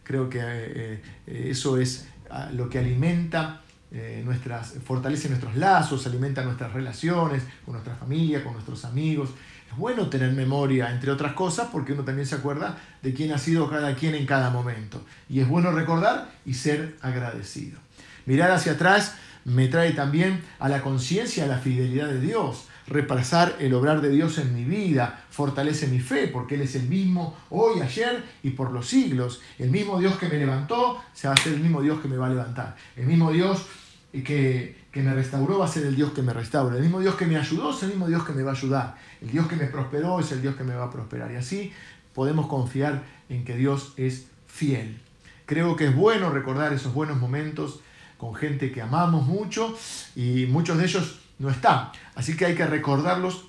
Creo 0.03 0.29
que 0.29 0.39
eh, 0.41 1.01
eh, 1.27 1.47
eso 1.49 1.77
es 1.77 2.07
ah, 2.29 2.49
lo 2.51 2.69
que 2.69 2.79
alimenta 2.79 3.61
eh, 3.91 4.21
nuestras, 4.23 4.75
fortalece 4.85 5.29
nuestros 5.29 5.55
lazos, 5.55 6.05
alimenta 6.05 6.43
nuestras 6.43 6.71
relaciones 6.73 7.43
con 7.65 7.73
nuestra 7.73 7.95
familia, 7.95 8.43
con 8.43 8.53
nuestros 8.53 8.85
amigos. 8.85 9.31
Es 9.69 9.77
bueno 9.77 10.09
tener 10.09 10.31
memoria, 10.31 10.91
entre 10.91 11.11
otras 11.11 11.33
cosas, 11.33 11.69
porque 11.71 11.93
uno 11.93 12.03
también 12.03 12.27
se 12.27 12.35
acuerda 12.35 12.77
de 13.01 13.13
quién 13.13 13.31
ha 13.31 13.37
sido 13.37 13.69
cada 13.69 13.95
quien 13.95 14.15
en 14.15 14.25
cada 14.25 14.49
momento. 14.49 15.03
Y 15.27 15.39
es 15.39 15.47
bueno 15.47 15.71
recordar 15.71 16.29
y 16.45 16.53
ser 16.53 16.97
agradecido. 17.01 17.79
Mirar 18.25 18.51
hacia 18.51 18.73
atrás 18.73 19.15
me 19.45 19.67
trae 19.67 19.91
también 19.91 20.41
a 20.59 20.69
la 20.69 20.81
conciencia 20.81 21.47
la 21.47 21.57
fidelidad 21.57 22.07
de 22.07 22.21
Dios. 22.21 22.65
repasar 22.87 23.55
el 23.59 23.75
obrar 23.75 24.01
de 24.01 24.09
Dios 24.09 24.39
en 24.39 24.55
mi 24.55 24.63
vida, 24.63 25.23
fortalece 25.29 25.85
mi 25.85 25.99
fe, 25.99 26.27
porque 26.27 26.55
Él 26.55 26.61
es 26.61 26.73
el 26.73 26.87
mismo 26.87 27.37
hoy, 27.51 27.81
ayer 27.81 28.23
y 28.41 28.49
por 28.49 28.71
los 28.71 28.87
siglos. 28.87 29.41
El 29.59 29.69
mismo 29.69 29.99
Dios 29.99 30.17
que 30.17 30.27
me 30.27 30.37
levantó, 30.37 30.99
se 31.13 31.27
va 31.27 31.35
a 31.35 31.49
el 31.49 31.59
mismo 31.59 31.83
Dios 31.83 31.99
que 31.99 32.07
me 32.07 32.17
va 32.17 32.25
a 32.25 32.29
levantar. 32.29 32.75
El 32.95 33.05
mismo 33.05 33.31
Dios 33.31 33.67
que, 34.11 34.75
que 34.91 35.03
me 35.03 35.13
restauró 35.13 35.59
va 35.59 35.65
a 35.65 35.67
ser 35.67 35.85
el 35.85 35.95
Dios 35.95 36.13
que 36.13 36.23
me 36.23 36.33
restaura. 36.33 36.77
El 36.77 36.81
mismo 36.81 36.99
Dios 36.99 37.13
que 37.13 37.27
me 37.27 37.37
ayudó 37.37 37.69
es 37.69 37.83
el 37.83 37.89
mismo 37.89 38.07
Dios 38.07 38.23
que 38.23 38.33
me 38.33 38.41
va 38.41 38.53
a 38.53 38.55
ayudar. 38.55 38.95
El 39.21 39.29
Dios 39.29 39.47
que 39.47 39.55
me 39.55 39.65
prosperó 39.65 40.19
es 40.19 40.31
el 40.31 40.41
Dios 40.41 40.55
que 40.55 40.63
me 40.63 40.73
va 40.73 40.85
a 40.85 40.89
prosperar. 40.89 41.31
Y 41.31 41.35
así 41.35 41.71
podemos 42.15 42.47
confiar 42.47 43.03
en 43.29 43.45
que 43.45 43.55
Dios 43.55 43.93
es 43.97 44.27
fiel. 44.47 44.99
Creo 45.45 45.75
que 45.75 45.87
es 45.87 45.95
bueno 45.95 46.31
recordar 46.31 46.73
esos 46.73 46.93
buenos 46.93 47.17
momentos 47.17 47.81
con 48.19 48.35
gente 48.35 48.71
que 48.71 48.81
amamos 48.81 49.25
mucho 49.25 49.75
y 50.13 50.45
muchos 50.45 50.77
de 50.77 50.83
ellos 50.83 51.19
no 51.39 51.49
están. 51.49 51.89
Así 52.15 52.35
que 52.35 52.45
hay 52.45 52.53
que 52.53 52.67
recordarlos, 52.67 53.45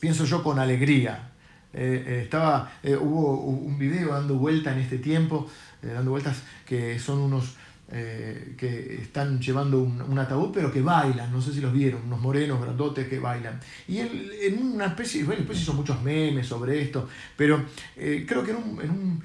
pienso 0.00 0.24
yo, 0.24 0.42
con 0.42 0.58
alegría. 0.58 1.30
Eh, 1.72 2.04
eh, 2.06 2.20
estaba, 2.24 2.72
eh, 2.82 2.96
hubo 2.96 3.40
un 3.40 3.78
video 3.78 4.12
dando 4.12 4.34
vuelta 4.34 4.72
en 4.72 4.80
este 4.80 4.98
tiempo, 4.98 5.48
dando 5.80 6.10
vueltas, 6.10 6.42
que 6.66 6.98
son 6.98 7.20
unos 7.20 7.56
que 7.86 8.98
están 9.02 9.38
llevando 9.38 9.78
un, 9.80 10.18
ataúd, 10.18 10.50
pero 10.52 10.72
que 10.72 10.80
bailan, 10.80 11.30
no 11.30 11.40
sé 11.40 11.52
si 11.52 11.60
los 11.60 11.72
vieron, 11.72 12.02
unos 12.06 12.20
morenos 12.20 12.60
grandotes 12.60 13.06
que 13.06 13.20
bailan. 13.20 13.60
Y 13.86 13.98
en 13.98 14.58
una 14.60 14.86
especie, 14.86 15.22
bueno, 15.22 15.40
después 15.40 15.60
hizo 15.60 15.74
muchos 15.74 16.02
memes 16.02 16.46
sobre 16.46 16.82
esto, 16.82 17.08
pero 17.36 17.62
creo 17.94 18.42
que 18.42 18.50
en 18.50 18.90
un 18.90 19.22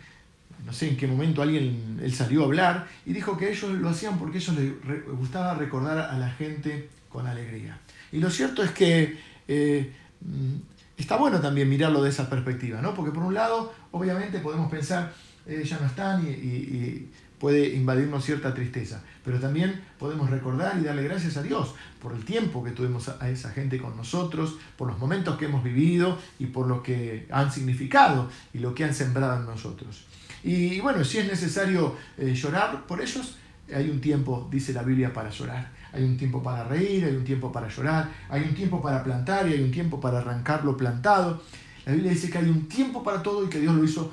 no 0.69 0.73
sé 0.73 0.87
en 0.87 0.97
qué 0.97 1.07
momento 1.07 1.41
alguien, 1.41 1.99
él 1.99 2.13
salió 2.13 2.43
a 2.43 2.45
hablar 2.45 2.87
y 3.03 3.11
dijo 3.11 3.35
que 3.35 3.49
ellos 3.49 3.71
lo 3.71 3.89
hacían 3.89 4.19
porque 4.19 4.37
ellos 4.37 4.55
les 4.55 5.03
gustaba 5.17 5.55
recordar 5.55 5.97
a 5.97 6.15
la 6.19 6.29
gente 6.29 6.89
con 7.09 7.25
alegría. 7.25 7.79
Y 8.11 8.19
lo 8.19 8.29
cierto 8.29 8.61
es 8.61 8.69
que 8.69 9.17
eh, 9.47 9.91
mm, 10.21 10.55
está 10.95 11.15
bueno 11.17 11.41
también 11.41 11.67
mirarlo 11.67 12.03
de 12.03 12.11
esa 12.11 12.29
perspectiva, 12.29 12.83
¿no? 12.83 12.93
Porque 12.93 13.11
por 13.11 13.23
un 13.23 13.33
lado, 13.33 13.73
obviamente 13.89 14.37
podemos 14.37 14.69
pensar, 14.69 15.11
eh, 15.47 15.63
ya 15.65 15.79
no 15.79 15.87
están 15.87 16.23
y, 16.27 17.07
puede 17.39 17.73
invadirnos 17.73 18.25
cierta 18.25 18.53
tristeza, 18.53 19.01
pero 19.23 19.39
también 19.39 19.81
podemos 19.97 20.29
recordar 20.29 20.77
y 20.77 20.83
darle 20.83 21.03
gracias 21.03 21.37
a 21.37 21.41
Dios 21.41 21.73
por 22.01 22.13
el 22.13 22.25
tiempo 22.25 22.65
que 22.65 22.71
tuvimos 22.71 23.07
a 23.07 23.29
esa 23.29 23.49
gente 23.51 23.77
con 23.77 23.95
nosotros, 23.95 24.57
por 24.77 24.89
los 24.89 24.99
momentos 24.99 25.37
que 25.37 25.45
hemos 25.45 25.63
vivido 25.63 26.19
y 26.37 26.47
por 26.47 26.67
lo 26.67 26.83
que 26.83 27.27
han 27.31 27.49
significado 27.49 28.29
y 28.53 28.59
lo 28.59 28.75
que 28.75 28.83
han 28.83 28.93
sembrado 28.93 29.39
en 29.39 29.45
nosotros. 29.45 30.05
Y 30.43 30.79
bueno, 30.79 31.03
si 31.03 31.17
es 31.17 31.27
necesario 31.27 31.95
eh, 32.17 32.33
llorar 32.33 32.85
por 32.85 33.01
ellos, 33.01 33.37
hay 33.73 33.89
un 33.89 34.01
tiempo, 34.01 34.47
dice 34.51 34.73
la 34.73 34.83
Biblia, 34.83 35.13
para 35.13 35.29
llorar. 35.29 35.71
Hay 35.91 36.03
un 36.03 36.17
tiempo 36.17 36.41
para 36.41 36.63
reír, 36.63 37.05
hay 37.05 37.15
un 37.15 37.23
tiempo 37.23 37.51
para 37.51 37.67
llorar, 37.67 38.09
hay 38.29 38.43
un 38.43 38.53
tiempo 38.53 38.81
para 38.81 39.03
plantar 39.03 39.47
y 39.47 39.53
hay 39.53 39.61
un 39.61 39.71
tiempo 39.71 39.99
para 39.99 40.19
arrancar 40.19 40.63
lo 40.63 40.77
plantado. 40.77 41.41
La 41.85 41.93
Biblia 41.93 42.11
dice 42.11 42.29
que 42.29 42.37
hay 42.37 42.49
un 42.49 42.67
tiempo 42.67 43.03
para 43.03 43.23
todo 43.23 43.45
y 43.45 43.49
que 43.49 43.59
Dios 43.59 43.75
lo 43.75 43.83
hizo 43.83 44.11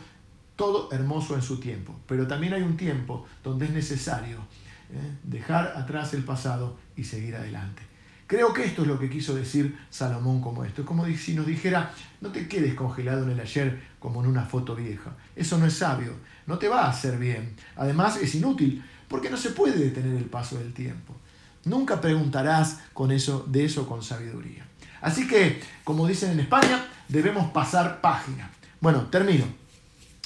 todo 0.57 0.91
hermoso 0.93 1.35
en 1.35 1.43
su 1.43 1.61
tiempo. 1.61 1.95
Pero 2.07 2.27
también 2.27 2.55
hay 2.55 2.63
un 2.63 2.77
tiempo 2.77 3.27
donde 3.45 3.67
es 3.67 3.73
necesario 3.73 4.39
eh, 4.91 5.17
dejar 5.23 5.75
atrás 5.77 6.15
el 6.15 6.25
pasado 6.25 6.77
y 6.97 7.05
seguir 7.05 7.37
adelante. 7.37 7.83
Creo 8.27 8.53
que 8.53 8.65
esto 8.65 8.83
es 8.83 8.89
lo 8.89 8.99
que 8.99 9.09
quiso 9.09 9.35
decir 9.35 9.79
Salomón 9.89 10.41
como 10.41 10.65
esto. 10.65 10.83
Es 10.83 10.87
como 10.87 11.07
si 11.07 11.35
nos 11.35 11.47
dijera, 11.47 11.93
no 12.21 12.31
te 12.31 12.49
quedes 12.49 12.75
congelado 12.75 13.23
en 13.23 13.31
el 13.31 13.41
ayer 13.41 13.83
como 14.01 14.23
en 14.23 14.29
una 14.29 14.45
foto 14.45 14.75
vieja. 14.75 15.17
Eso 15.37 15.59
no 15.59 15.67
es 15.67 15.75
sabio, 15.75 16.13
no 16.47 16.59
te 16.59 16.69
va 16.69 16.85
a 16.85 16.91
hacer 16.91 17.19
bien. 17.19 17.55
Además 17.77 18.17
es 18.17 18.35
inútil, 18.35 18.85
porque 19.09 19.31
no 19.31 19.37
se 19.37 19.51
puede 19.51 19.79
detener 19.79 20.17
el 20.17 20.25
paso 20.25 20.59
del 20.59 20.73
tiempo. 20.73 21.15
Nunca 21.65 22.01
preguntarás 22.01 22.81
con 22.93 23.13
eso, 23.13 23.45
de 23.49 23.65
eso 23.65 23.87
con 23.87 24.03
sabiduría. 24.03 24.67
Así 25.01 25.29
que, 25.29 25.61
como 25.85 26.07
dicen 26.07 26.33
en 26.33 26.41
España, 26.41 26.85
debemos 27.09 27.53
pasar 27.53 28.01
página. 28.01 28.51
Bueno, 28.81 29.07
termino. 29.07 29.45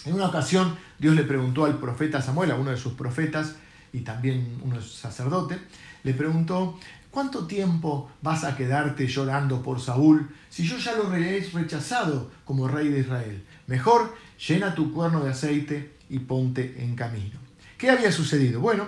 En 0.06 0.14
una 0.14 0.28
ocasión 0.28 0.76
Dios 0.98 1.14
le 1.14 1.24
preguntó 1.24 1.66
al 1.66 1.78
profeta 1.78 2.22
Samuel, 2.22 2.50
a 2.50 2.56
uno 2.56 2.70
de 2.70 2.76
sus 2.76 2.94
profetas 2.94 3.56
y 3.92 4.00
también 4.00 4.58
uno 4.62 4.80
sacerdote, 4.80 5.58
le 6.02 6.14
preguntó, 6.14 6.78
¿Cuánto 7.10 7.46
tiempo 7.46 8.08
vas 8.22 8.44
a 8.44 8.56
quedarte 8.56 9.08
llorando 9.08 9.62
por 9.62 9.80
Saúl 9.80 10.28
si 10.48 10.64
yo 10.64 10.78
ya 10.78 10.94
lo 10.94 11.12
he 11.12 11.40
rechazado 11.52 12.30
como 12.44 12.68
rey 12.68 12.88
de 12.88 13.00
Israel? 13.00 13.42
Mejor 13.66 14.14
llena 14.48 14.74
tu 14.76 14.92
cuerno 14.92 15.24
de 15.24 15.30
aceite 15.30 15.96
y 16.08 16.20
ponte 16.20 16.76
en 16.78 16.94
camino. 16.94 17.38
¿Qué 17.76 17.90
había 17.90 18.12
sucedido? 18.12 18.60
Bueno, 18.60 18.86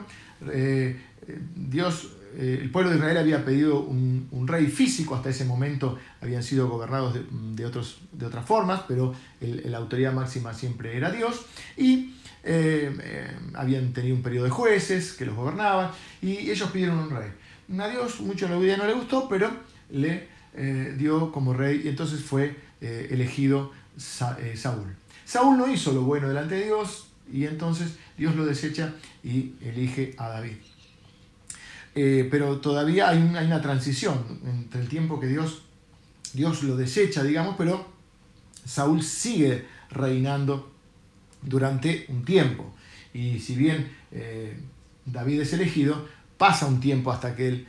eh, 0.52 1.00
Dios, 1.56 2.10
eh, 2.36 2.60
el 2.62 2.70
pueblo 2.70 2.90
de 2.90 2.96
Israel 2.98 3.18
había 3.18 3.44
pedido 3.44 3.80
un, 3.80 4.46
rey 4.46 4.66
físico, 4.66 5.14
hasta 5.14 5.30
ese 5.30 5.44
momento 5.44 5.98
habían 6.20 6.42
sido 6.42 6.68
gobernados 6.68 7.14
de, 7.14 7.64
otras 7.64 8.44
formas, 8.44 8.82
pero 8.86 9.14
la 9.40 9.78
autoridad 9.78 10.12
máxima 10.12 10.52
siempre 10.52 10.96
era 10.96 11.10
Dios, 11.10 11.46
y 11.76 12.16
eh, 12.44 13.34
habían 13.54 13.92
tenido 13.92 14.16
un 14.16 14.22
periodo 14.22 14.44
de 14.44 14.50
jueces 14.50 15.12
que 15.12 15.24
los 15.24 15.34
gobernaban, 15.34 15.90
y 16.20 16.50
ellos 16.50 16.70
pidieron 16.70 16.98
un 16.98 17.10
rey 17.10 17.30
a 17.80 17.88
Dios 17.88 18.20
mucho 18.20 18.48
la 18.48 18.58
vida 18.58 18.76
no 18.76 18.86
le 18.86 18.94
gustó, 18.94 19.28
pero 19.28 19.50
le 19.90 20.28
eh, 20.54 20.94
dio 20.98 21.32
como 21.32 21.54
rey 21.54 21.82
y 21.84 21.88
entonces 21.88 22.20
fue 22.22 22.56
eh, 22.80 23.08
elegido 23.10 23.72
eh, 24.38 24.54
Saúl. 24.56 24.94
Saúl 25.24 25.56
no 25.56 25.70
hizo 25.70 25.92
lo 25.92 26.02
bueno 26.02 26.28
delante 26.28 26.56
de 26.56 26.64
Dios 26.66 27.06
y 27.32 27.46
entonces 27.46 27.96
Dios 28.18 28.36
lo 28.36 28.44
desecha 28.44 28.94
y 29.24 29.52
elige 29.62 30.14
a 30.18 30.28
David. 30.28 30.56
pero 31.94 32.58
todavía 32.58 33.08
hay, 33.08 33.18
una 33.18 33.62
transición 33.62 34.40
entre 34.44 34.80
el 34.82 34.88
tiempo 34.88 35.18
que 35.20 35.28
Dios, 35.28 35.62
Dios 36.34 36.62
lo 36.62 36.76
desecha, 36.76 37.22
digamos, 37.22 37.54
pero 37.56 37.86
Saúl 38.66 39.02
sigue 39.02 39.66
reinando 39.90 40.72
durante 41.40 42.06
un 42.08 42.24
tiempo. 42.24 42.74
Y 43.14 43.38
si 43.38 43.54
bien 43.54 43.90
David 45.06 45.40
es 45.40 45.52
elegido, 45.52 46.06
pasa 46.42 46.66
un 46.66 46.80
tiempo 46.80 47.12
hasta 47.12 47.36
que 47.36 47.46
él 47.46 47.68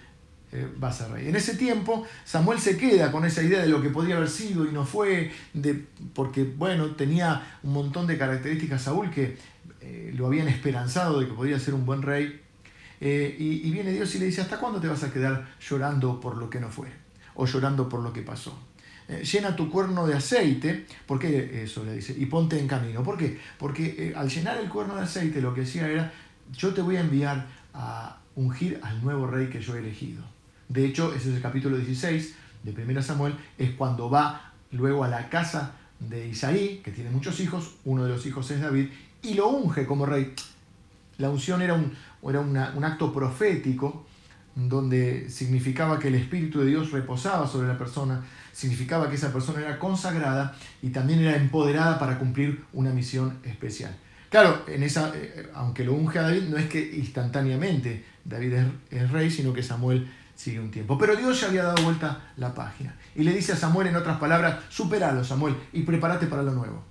eh, 0.51 0.67
va 0.83 0.88
a 0.88 0.91
ser 0.91 1.12
rey. 1.12 1.27
En 1.27 1.36
ese 1.36 1.53
tiempo, 1.57 2.07
Samuel 2.25 2.57
se 2.57 2.75
queda 2.75 3.12
con 3.12 3.23
esa 3.23 3.43
idea 3.43 3.62
de 3.62 3.67
lo 3.67 3.83
que 3.83 3.89
podría 3.89 4.15
haber 4.15 4.31
sido 4.31 4.65
y 4.65 4.71
no 4.71 4.83
fue, 4.83 5.31
de, 5.53 5.86
porque, 6.15 6.43
bueno, 6.43 6.88
tenía 6.95 7.59
un 7.62 7.71
montón 7.71 8.07
de 8.07 8.17
características 8.17 8.81
Saúl 8.81 9.12
que 9.12 9.38
eh, 9.79 10.12
lo 10.15 10.25
habían 10.25 10.47
esperanzado 10.47 11.19
de 11.19 11.27
que 11.27 11.33
podría 11.33 11.59
ser 11.59 11.75
un 11.75 11.86
buen 11.86 12.01
rey. 12.01 12.41
Eh, 12.99 13.36
y, 13.38 13.69
viene 13.69 13.91
Dios 13.91 14.15
y 14.15 14.17
le 14.17 14.25
dice, 14.25 14.41
¿hasta 14.41 14.57
cuándo 14.57 14.81
te 14.81 14.88
vas 14.88 15.03
a 15.03 15.13
quedar 15.13 15.55
llorando 15.62 16.19
por 16.19 16.38
lo 16.38 16.49
que 16.49 16.59
no 16.59 16.69
fue? 16.69 16.88
O 17.36 17.45
llorando 17.45 17.88
por 17.88 17.99
lo 17.99 18.12
que 18.12 18.23
pasó. 18.23 18.57
llena 19.21 19.55
tu 19.55 19.69
cuerno 19.69 20.07
de 20.07 20.15
aceite, 20.15 20.88
¿por 21.05 21.19
qué 21.19 21.62
eso 21.63 21.83
le 21.83 21.93
dice? 21.93 22.15
Y 22.17 22.25
ponte 22.25 22.57
en 22.57 22.67
camino. 22.67 23.03
¿Por 23.03 23.19
qué? 23.19 23.39
Porque 23.59 24.15
al 24.17 24.29
llenar 24.29 24.57
el 24.57 24.67
cuerno 24.67 24.95
de 24.95 25.03
aceite 25.03 25.41
lo 25.41 25.53
que 25.53 25.62
decía 25.62 25.88
era, 25.88 26.12
yo 26.51 26.73
te 26.73 26.81
voy 26.81 26.95
a 26.95 27.01
enviar 27.01 27.62
a, 27.73 28.17
ungir 28.36 28.79
al 28.81 29.03
nuevo 29.03 29.27
rey 29.27 29.47
que 29.49 29.62
yo 29.62 29.75
he 29.75 29.79
elegido. 29.79 30.23
De 30.69 30.86
hecho, 30.86 31.13
ese 31.13 31.29
es 31.29 31.36
el 31.36 31.41
capítulo 31.41 31.77
16 31.77 32.36
de 32.63 32.83
1 32.83 33.01
Samuel, 33.03 33.36
es 33.57 33.71
cuando 33.71 34.09
va 34.09 34.53
luego 34.71 35.03
a 35.03 35.07
la 35.07 35.29
casa 35.29 35.73
de 35.99 36.27
Isaí, 36.29 36.81
que 36.83 36.91
tiene 36.91 37.12
muchos 37.12 37.39
hijos, 37.39 37.75
uno 37.86 38.03
de 38.03 38.09
los 38.09 38.25
hijos 38.25 38.49
es 38.51 38.62
David, 38.62 38.88
y 39.21 39.36
lo 39.36 39.49
unge 39.49 39.86
como 39.86 40.05
rey. 40.05 40.33
La 41.19 41.29
unción 41.29 41.62
era 41.62 41.75
un, 41.75 41.93
era 42.27 42.39
un 42.39 42.83
acto 42.83 43.13
profético 43.13 44.05
donde 44.55 45.29
significaba 45.29 45.99
que 45.99 46.09
el 46.09 46.15
Espíritu 46.15 46.59
de 46.59 46.67
Dios 46.67 46.91
reposaba 46.91 47.47
sobre 47.47 47.67
la 47.67 47.77
persona, 47.77 48.23
significaba 48.51 49.09
que 49.09 49.15
esa 49.15 49.33
persona 49.33 49.62
era 49.62 49.79
consagrada 49.79 50.55
y 50.81 50.89
también 50.89 51.19
era 51.19 51.36
empoderada 51.36 51.97
para 51.97 52.19
cumplir 52.19 52.63
una 52.73 52.91
misión 52.91 53.39
especial. 53.43 53.95
Claro, 54.33 54.63
en 54.65 54.81
esa, 54.81 55.11
eh, 55.13 55.47
aunque 55.53 55.83
lo 55.83 55.93
unge 55.93 56.17
a 56.17 56.23
David, 56.23 56.45
no 56.49 56.57
es 56.57 56.67
que 56.67 56.95
instantáneamente 56.95 58.03
David 58.25 58.55
es, 58.89 59.11
rey, 59.11 59.29
sino 59.29 59.53
que 59.53 59.61
Samuel 59.61 60.11
sigue 60.33 60.59
un 60.59 60.71
tiempo. 60.71 60.97
Pero 60.97 61.15
Dios 61.15 61.39
ya 61.39 61.49
había 61.49 61.65
dado 61.65 61.83
vuelta 61.83 62.19
la 62.37 62.51
página. 62.55 62.95
Y 63.15 63.21
le 63.21 63.31
dice 63.31 63.53
a 63.53 63.55
Samuel, 63.55 63.89
en 63.89 63.95
otras 63.95 64.17
palabras, 64.17 64.63
superalo, 64.69 65.23
Samuel, 65.23 65.55
y 65.71 65.83
prepárate 65.83 66.25
para 66.25 66.41
lo 66.41 66.51
nuevo. 66.51 66.83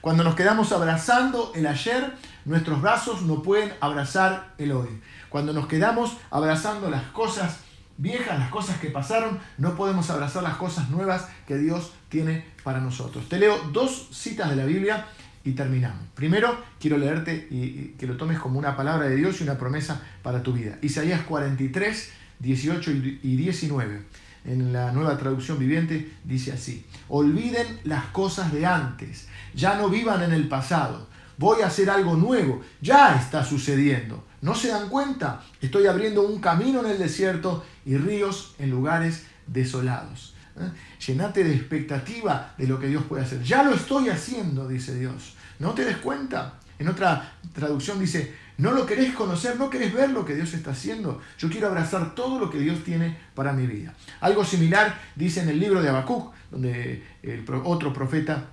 Cuando 0.00 0.24
nos 0.24 0.34
quedamos 0.34 0.72
abrazando 0.72 1.52
el 1.54 1.66
ayer, 1.66 2.14
nuestros 2.46 2.80
brazos 2.80 3.20
no 3.20 3.42
pueden 3.42 3.74
abrazar 3.80 4.54
el 4.56 4.72
hoy. 4.72 4.88
Cuando 5.28 5.52
nos 5.52 5.66
quedamos 5.66 6.16
abrazando 6.30 6.88
las 6.88 7.02
cosas 7.08 7.58
viejas, 7.98 8.38
las 8.38 8.48
cosas 8.48 8.78
que 8.78 8.88
pasaron, 8.88 9.38
no 9.58 9.76
podemos 9.76 10.08
abrazar 10.08 10.42
las 10.42 10.56
cosas 10.56 10.88
nuevas 10.88 11.28
que 11.46 11.58
Dios 11.58 11.92
tiene 12.08 12.46
para 12.64 12.80
nosotros. 12.80 13.28
Te 13.28 13.38
leo 13.38 13.58
dos 13.70 14.08
citas 14.12 14.48
de 14.48 14.56
la 14.56 14.64
Biblia 14.64 15.06
y 15.46 15.52
terminamos. 15.52 16.02
Primero, 16.14 16.58
quiero 16.80 16.98
leerte 16.98 17.46
y, 17.50 17.94
que 17.96 18.06
lo 18.06 18.16
tomes 18.16 18.38
como 18.38 18.58
una 18.58 18.76
palabra 18.76 19.08
de 19.08 19.14
Dios 19.14 19.40
y 19.40 19.44
una 19.44 19.56
promesa 19.56 20.02
para 20.22 20.42
tu 20.42 20.52
vida. 20.52 20.76
Isaías 20.82 21.22
43, 21.22 22.10
18 22.40 22.90
y 23.22 23.36
19. 23.36 24.02
En 24.44 24.72
la 24.72 24.92
nueva 24.92 25.16
traducción 25.16 25.58
viviente 25.58 26.12
dice 26.24 26.52
así, 26.52 26.84
olviden 27.08 27.66
las 27.84 28.06
cosas 28.06 28.52
de 28.52 28.66
antes, 28.66 29.28
ya 29.54 29.76
no 29.76 29.88
vivan 29.88 30.22
en 30.22 30.32
el 30.32 30.48
pasado, 30.48 31.08
voy 31.36 31.62
a 31.62 31.66
hacer 31.66 31.90
algo 31.90 32.16
nuevo, 32.16 32.60
ya 32.80 33.16
está 33.16 33.44
sucediendo. 33.44 34.24
¿No 34.42 34.54
se 34.54 34.68
dan 34.68 34.88
cuenta? 34.88 35.42
Estoy 35.60 35.86
abriendo 35.86 36.22
un 36.22 36.40
camino 36.40 36.80
en 36.80 36.90
el 36.90 36.98
desierto 36.98 37.64
y 37.84 37.96
ríos 37.96 38.54
en 38.58 38.70
lugares 38.70 39.26
desolados. 39.46 40.34
¿eh? 40.56 40.70
Llenate 41.06 41.44
de 41.44 41.54
expectativa 41.54 42.54
de 42.56 42.66
lo 42.66 42.78
que 42.78 42.88
Dios 42.88 43.04
puede 43.04 43.24
hacer. 43.24 43.42
Ya 43.42 43.62
lo 43.62 43.74
estoy 43.74 44.08
haciendo, 44.08 44.68
dice 44.68 44.94
Dios. 44.94 45.35
¿No 45.58 45.72
te 45.72 45.84
des 45.84 45.96
cuenta? 45.98 46.60
En 46.78 46.88
otra 46.88 47.32
traducción 47.54 47.98
dice, 47.98 48.34
no 48.58 48.72
lo 48.72 48.86
querés 48.86 49.14
conocer, 49.14 49.56
no 49.56 49.70
querés 49.70 49.92
ver 49.92 50.10
lo 50.10 50.24
que 50.24 50.34
Dios 50.34 50.52
está 50.54 50.70
haciendo. 50.70 51.20
Yo 51.38 51.48
quiero 51.48 51.68
abrazar 51.68 52.14
todo 52.14 52.38
lo 52.38 52.50
que 52.50 52.58
Dios 52.58 52.82
tiene 52.84 53.16
para 53.34 53.52
mi 53.52 53.66
vida. 53.66 53.94
Algo 54.20 54.44
similar 54.44 54.98
dice 55.14 55.40
en 55.40 55.48
el 55.48 55.60
libro 55.60 55.82
de 55.82 55.88
Habacuc, 55.88 56.32
donde 56.50 57.02
el 57.22 57.44
otro 57.64 57.92
profeta 57.92 58.50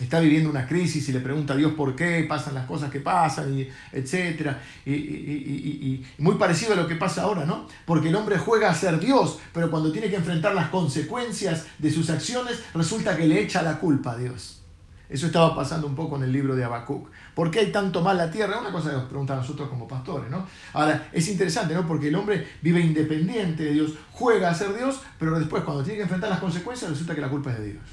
está 0.00 0.20
viviendo 0.20 0.48
una 0.50 0.66
crisis 0.66 1.08
y 1.08 1.12
le 1.12 1.20
pregunta 1.20 1.54
a 1.54 1.56
Dios 1.56 1.72
por 1.72 1.96
qué 1.96 2.24
pasan 2.28 2.54
las 2.54 2.66
cosas 2.66 2.90
que 2.90 3.00
pasan, 3.00 3.58
y 3.58 3.68
etc. 3.92 4.52
Y, 4.86 4.92
y, 4.92 6.06
muy 6.18 6.36
parecido 6.36 6.74
a 6.74 6.76
lo 6.76 6.86
que 6.86 6.96
pasa 6.96 7.22
ahora, 7.22 7.44
¿no? 7.44 7.66
Porque 7.84 8.08
el 8.08 8.16
hombre 8.16 8.38
juega 8.38 8.70
a 8.70 8.74
ser 8.74 9.00
Dios, 9.00 9.38
pero 9.52 9.70
cuando 9.70 9.90
tiene 9.92 10.08
que 10.08 10.16
enfrentar 10.16 10.54
las 10.54 10.68
consecuencias 10.68 11.66
de 11.78 11.90
sus 11.90 12.10
acciones, 12.10 12.62
resulta 12.74 13.16
que 13.16 13.26
le 13.26 13.40
echa 13.40 13.62
la 13.62 13.78
culpa 13.78 14.12
a 14.12 14.16
Dios. 14.16 14.62
Eso 15.08 15.26
estaba 15.26 15.54
pasando 15.54 15.86
un 15.86 15.94
poco 15.94 16.16
en 16.16 16.24
el 16.24 16.32
libro 16.32 16.54
de 16.54 16.64
Habacuc. 16.64 17.08
¿Por 17.34 17.50
qué 17.50 17.60
hay 17.60 17.72
tanto 17.72 18.02
mal 18.02 18.16
la 18.18 18.30
tierra? 18.30 18.60
Una 18.60 18.70
cosa 18.70 18.90
que 18.90 18.96
nos 18.96 19.06
preguntan 19.06 19.38
a 19.38 19.40
nosotros 19.40 19.68
como 19.68 19.88
pastores, 19.88 20.30
¿no? 20.30 20.46
Ahora, 20.74 21.08
es 21.12 21.28
interesante, 21.28 21.74
¿no? 21.74 21.86
Porque 21.86 22.08
el 22.08 22.14
hombre 22.14 22.46
vive 22.60 22.80
independiente 22.80 23.64
de 23.64 23.72
Dios, 23.72 23.94
juega 24.12 24.50
a 24.50 24.54
ser 24.54 24.76
Dios, 24.76 25.00
pero 25.18 25.38
después 25.38 25.64
cuando 25.64 25.82
tiene 25.82 25.96
que 25.96 26.02
enfrentar 26.02 26.28
las 26.28 26.40
consecuencias 26.40 26.90
resulta 26.90 27.14
que 27.14 27.22
la 27.22 27.30
culpa 27.30 27.52
es 27.52 27.58
de 27.58 27.72
Dios. 27.72 27.84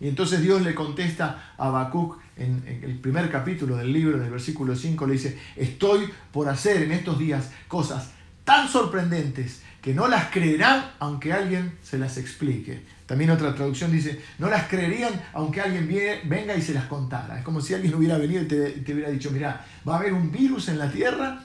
Y 0.00 0.08
entonces 0.08 0.42
Dios 0.42 0.60
le 0.62 0.74
contesta 0.74 1.54
a 1.56 1.68
Habacuc 1.68 2.18
en, 2.36 2.62
en, 2.66 2.84
el 2.84 2.98
primer 2.98 3.30
capítulo 3.30 3.76
del 3.76 3.92
libro, 3.92 4.18
en 4.18 4.24
el 4.24 4.30
versículo 4.30 4.74
5, 4.74 5.06
le 5.06 5.12
dice, 5.12 5.38
estoy 5.54 6.10
por 6.32 6.48
hacer 6.48 6.82
en 6.82 6.92
estos 6.92 7.18
días 7.18 7.50
cosas 7.68 8.10
tan 8.44 8.68
sorprendentes 8.68 9.62
que 9.86 9.94
no 9.94 10.08
las 10.08 10.32
creerán 10.32 10.84
aunque 10.98 11.32
alguien 11.32 11.78
se 11.80 11.96
las 11.96 12.18
explique. 12.18 12.82
También 13.06 13.30
otra 13.30 13.54
traducción 13.54 13.92
dice, 13.92 14.20
no 14.40 14.50
las 14.50 14.66
creerían 14.66 15.12
aunque 15.32 15.60
alguien 15.60 15.88
venga 16.24 16.56
y 16.56 16.60
se 16.60 16.74
las 16.74 16.86
contara. 16.86 17.38
Es 17.38 17.44
como 17.44 17.60
si 17.60 17.72
alguien 17.72 17.94
hubiera 17.94 18.18
venido 18.18 18.42
y 18.42 18.46
te, 18.46 18.92
hubiera 18.92 19.10
dicho, 19.10 19.30
mira, 19.30 19.64
va 19.88 19.94
a 19.94 19.98
haber 20.00 20.12
un 20.12 20.32
virus 20.32 20.70
en 20.70 20.80
la 20.80 20.90
Tierra. 20.90 21.40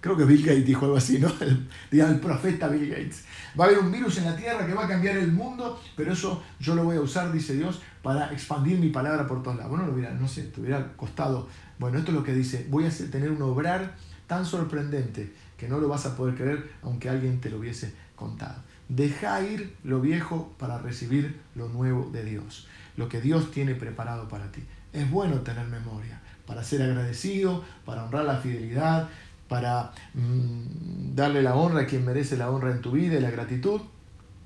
Creo 0.00 0.16
que 0.16 0.22
Bill 0.22 0.46
Gates 0.46 0.66
dijo 0.66 0.84
algo 0.84 0.98
así, 0.98 1.18
¿no? 1.18 1.32
El, 1.40 1.66
el 1.90 2.20
profeta 2.20 2.68
Bill 2.68 2.90
Gates. 2.90 3.24
Va 3.58 3.64
a 3.64 3.66
haber 3.66 3.80
un 3.80 3.90
virus 3.90 4.18
en 4.18 4.26
la 4.26 4.36
Tierra 4.36 4.64
que 4.64 4.74
va 4.74 4.84
a 4.84 4.88
cambiar 4.88 5.16
el 5.16 5.32
mundo, 5.32 5.82
pero 5.96 6.12
eso 6.12 6.40
yo 6.60 6.76
lo 6.76 6.84
voy 6.84 6.96
a 6.96 7.00
usar, 7.00 7.32
dice 7.32 7.54
Dios, 7.54 7.80
para 8.04 8.32
expandir 8.32 8.78
mi 8.78 8.90
palabra 8.90 9.26
por 9.26 9.42
todos 9.42 9.56
lados. 9.56 9.76
Bueno, 9.76 10.12
no, 10.20 10.28
sé, 10.28 10.44
te 10.44 10.60
hubiera 10.60 10.92
costado. 10.92 11.48
Bueno, 11.80 11.98
esto 11.98 12.12
es 12.12 12.16
lo 12.18 12.22
que 12.22 12.34
dice, 12.34 12.68
voy 12.70 12.86
a 12.86 12.90
tener 13.10 13.32
un 13.32 13.42
obrar 13.42 13.96
tan 14.28 14.46
sorprendente 14.46 15.32
que 15.58 15.68
no 15.68 15.78
lo 15.78 15.88
vas 15.88 16.06
a 16.06 16.16
poder 16.16 16.36
creer 16.36 16.70
aunque 16.82 17.10
alguien 17.10 17.40
te 17.40 17.50
lo 17.50 17.58
hubiese 17.58 17.92
contado. 18.16 18.62
Deja 18.88 19.42
ir 19.42 19.76
lo 19.84 20.00
viejo 20.00 20.54
para 20.58 20.78
recibir 20.78 21.38
lo 21.54 21.68
nuevo 21.68 22.08
de 22.10 22.24
Dios, 22.24 22.66
lo 22.96 23.08
que 23.08 23.20
Dios 23.20 23.50
tiene 23.50 23.74
preparado 23.74 24.28
para 24.28 24.50
ti. 24.50 24.62
Es 24.94 25.10
bueno 25.10 25.40
tener 25.40 25.66
memoria, 25.66 26.22
para 26.46 26.64
ser 26.64 26.80
agradecido, 26.80 27.62
para 27.84 28.04
honrar 28.04 28.24
la 28.24 28.38
fidelidad, 28.38 29.10
para 29.48 29.92
mm, 30.14 31.14
darle 31.14 31.42
la 31.42 31.54
honra 31.54 31.82
a 31.82 31.86
quien 31.86 32.06
merece 32.06 32.38
la 32.38 32.50
honra 32.50 32.70
en 32.70 32.80
tu 32.80 32.92
vida 32.92 33.18
y 33.18 33.20
la 33.20 33.30
gratitud, 33.30 33.80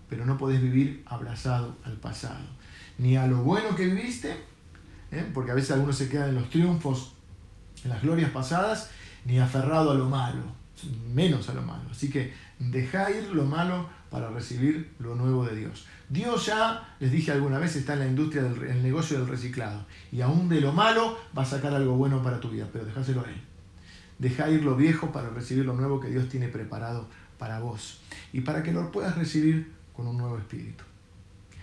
pero 0.09 0.25
no 0.27 0.39
podés 0.39 0.61
vivir 0.61 1.05
abrazado 1.07 1.77
al 1.85 1.97
pasado, 1.99 2.45
ni 2.99 3.17
a 3.17 3.27
lo 3.27 3.43
bueno 3.43 3.77
que 3.77 3.87
viviste, 3.87 4.33
¿eh? 5.11 5.31
porque 5.33 5.53
a 5.53 5.55
veces 5.55 5.73
algunos 5.73 5.97
se 5.97 6.09
quedan 6.09 6.31
en 6.31 6.35
los 6.37 6.51
triunfos, 6.51 7.15
en 7.85 7.91
las 7.91 8.03
glorias 8.03 8.31
pasadas, 8.31 8.91
ni 9.25 9.39
aferrado 9.39 9.93
a 9.93 9.95
lo 9.95 10.09
malo, 10.09 10.62
menos 11.13 11.49
a 11.49 11.55
lo 11.55 11.63
malo. 11.63 11.91
Así 11.91 12.11
que 12.11 12.33
deja 12.59 13.11
ir 13.11 13.29
lo 13.31 13.45
malo 13.45 13.89
para 14.11 14.31
recibir 14.31 14.93
lo 14.99 15.15
nuevo 15.15 15.45
de 15.45 15.57
Dios. 15.57 15.87
Dios 16.09 16.47
ya, 16.47 16.95
les 17.01 17.11
dije 17.11 17.33
alguna 17.33 17.59
vez, 17.59 17.77
está 17.77 17.95
en 17.95 18.01
la 18.01 18.07
industria 18.07 18.43
del 18.43 18.83
negocio 18.83 19.19
del 19.19 19.29
reciclado. 19.29 19.87
Y 20.11 20.21
aún 20.21 20.49
de 20.49 20.61
lo 20.61 20.73
malo 20.73 21.19
va 21.37 21.43
a 21.43 21.47
sacar 21.47 21.75
algo 21.75 21.95
bueno 21.95 22.23
para 22.23 22.41
tu 22.41 22.51
vida, 22.51 22.69
pero 22.73 22.85
dejáselo 22.85 23.23
a 23.23 23.31
Él. 23.31 23.41
Deja 24.19 24.51
ir 24.51 24.63
lo 24.63 24.77
viejo 24.77 25.11
para 25.11 25.31
recibir 25.31 25.65
lo 25.65 25.75
nuevo 25.75 25.99
que 25.99 26.09
Dios 26.09 26.29
tiene 26.29 26.49
preparado 26.49 27.09
para 27.39 27.59
vos. 27.61 28.01
Y 28.33 28.43
para 28.43 28.63
que 28.63 28.73
lo 28.73 28.93
puedas 28.93 29.17
recibir 29.17 29.73
con 29.95 30.07
un 30.07 30.19
nuevo 30.19 30.39
espíritu. 30.39 30.85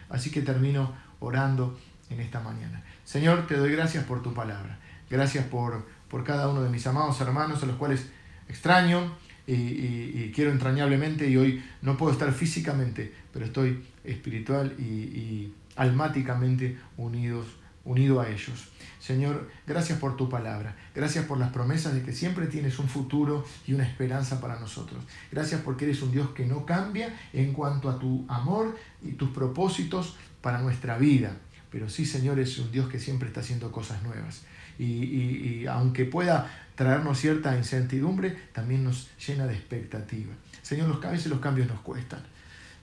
Así 0.10 0.32
que 0.32 0.42
termino 0.42 0.94
orando 1.20 1.78
en 2.10 2.20
esta 2.20 2.40
mañana. 2.40 2.84
Señor, 3.06 3.48
te 3.48 3.56
doy 3.56 3.72
gracias 3.72 4.04
por 4.06 4.22
tu 4.22 4.34
palabra. 4.34 4.80
Gracias 5.10 5.46
por, 5.46 5.86
por 6.10 6.24
cada 6.24 6.50
uno 6.50 6.62
de 6.62 6.70
mis 6.70 6.86
amados 6.88 7.22
hermanos 7.22 7.64
a 7.64 7.66
los 7.66 7.76
cuales 7.78 8.10
extraño, 8.50 9.16
y, 9.52 10.32
quiero 10.34 10.52
entrañablemente 10.52 11.28
y 11.28 11.38
hoy 11.38 11.64
no 11.82 11.98
puedo 11.98 12.12
estar 12.12 12.32
físicamente, 12.34 13.12
pero 13.34 13.46
estoy 13.46 13.84
espiritual 14.04 14.76
y, 14.80 15.54
almáticamente 15.76 16.78
unidos, 16.98 17.48
unido 17.86 18.20
a 18.20 18.30
ellos. 18.30 18.70
Señor, 19.00 19.50
gracias 19.66 19.98
por 19.98 20.18
tu 20.18 20.28
palabra, 20.28 20.76
gracias 20.94 21.26
por 21.26 21.38
las 21.40 21.52
promesas 21.52 21.94
de 21.94 22.04
que 22.04 22.12
siempre 22.12 22.48
tienes 22.48 22.78
un 22.80 22.90
futuro 22.90 23.46
y 23.66 23.74
una 23.74 23.88
esperanza 23.88 24.42
para 24.42 24.60
nosotros. 24.60 25.04
Gracias 25.32 25.62
porque 25.62 25.86
eres 25.86 26.02
un 26.02 26.12
Dios 26.12 26.30
que 26.32 26.46
no 26.46 26.66
cambia 26.66 27.18
en 27.32 27.54
cuanto 27.54 27.90
a 27.90 27.98
tu 27.98 28.26
amor 28.28 28.78
y 29.02 29.14
tus 29.14 29.30
propósitos 29.30 30.18
para 30.42 30.60
nuestra 30.60 30.98
vida. 30.98 31.38
Pero 31.72 31.90
sí, 31.90 32.06
Señor, 32.06 32.40
es 32.40 32.60
un 32.60 32.72
Dios 32.72 32.90
que 32.90 33.00
siempre 33.00 33.30
está 33.30 33.40
haciendo 33.40 33.72
cosas 33.72 34.04
nuevas. 34.04 34.44
Y 34.80 35.66
aunque 35.68 36.06
pueda 36.06 36.50
traernos 36.80 37.20
cierta 37.20 37.58
incertidumbre, 37.58 38.30
también 38.54 38.86
nos 38.86 39.10
llena 39.20 39.46
de 39.48 39.54
expectativa. 39.54 40.34
Señor, 40.62 41.06
a 41.06 41.12
veces 41.12 41.28
los 41.28 41.42
cambios 41.42 41.68
nos 41.68 41.82
cuestan, 41.82 42.22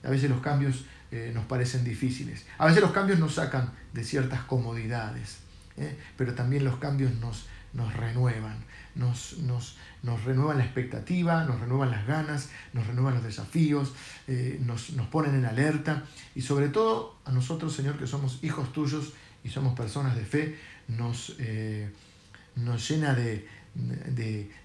a 0.03 0.09
veces 0.11 0.29
los 0.29 0.39
cambios 0.39 0.85
eh, 1.09 1.31
nos 1.33 1.45
parecen 1.45 1.83
difíciles, 1.83 2.45
a 2.59 2.67
veces 2.67 2.83
los 2.83 2.91
cambios 2.91 3.17
nos 3.17 3.33
sacan 3.33 3.71
de 3.93 4.03
ciertas 4.03 4.41
comodidades, 4.41 5.39
¿eh? 5.77 5.97
pero 6.15 6.35
también 6.35 6.63
los 6.63 6.77
cambios 6.77 7.15
nos, 7.15 7.47
nos 7.73 7.91
renuevan, 7.95 8.63
nos, 8.93 9.39
nos, 9.39 9.77
nos, 10.03 10.23
renuevan 10.25 10.59
la 10.59 10.65
expectativa, 10.65 11.43
nos 11.45 11.59
renuevan 11.59 11.89
las 11.89 12.05
ganas, 12.05 12.51
nos 12.73 12.85
renuevan 12.85 13.15
los 13.15 13.23
desafíos, 13.23 13.95
eh, 14.27 14.59
nos, 14.63 14.91
nos, 14.91 15.07
ponen 15.07 15.33
en 15.33 15.45
alerta 15.45 16.03
y 16.35 16.41
sobre 16.41 16.69
todo 16.69 17.17
a 17.25 17.31
nosotros, 17.31 17.73
Señor, 17.73 17.97
que 17.97 18.05
somos 18.05 18.43
hijos 18.43 18.71
tuyos 18.73 19.13
y 19.47 19.49
somos 19.49 19.73
personas 19.73 20.15
de 20.15 20.25
fe, 20.25 20.55
nos, 20.89 21.37
nos 22.55 22.89
llena 22.89 23.13
de, 23.13 23.47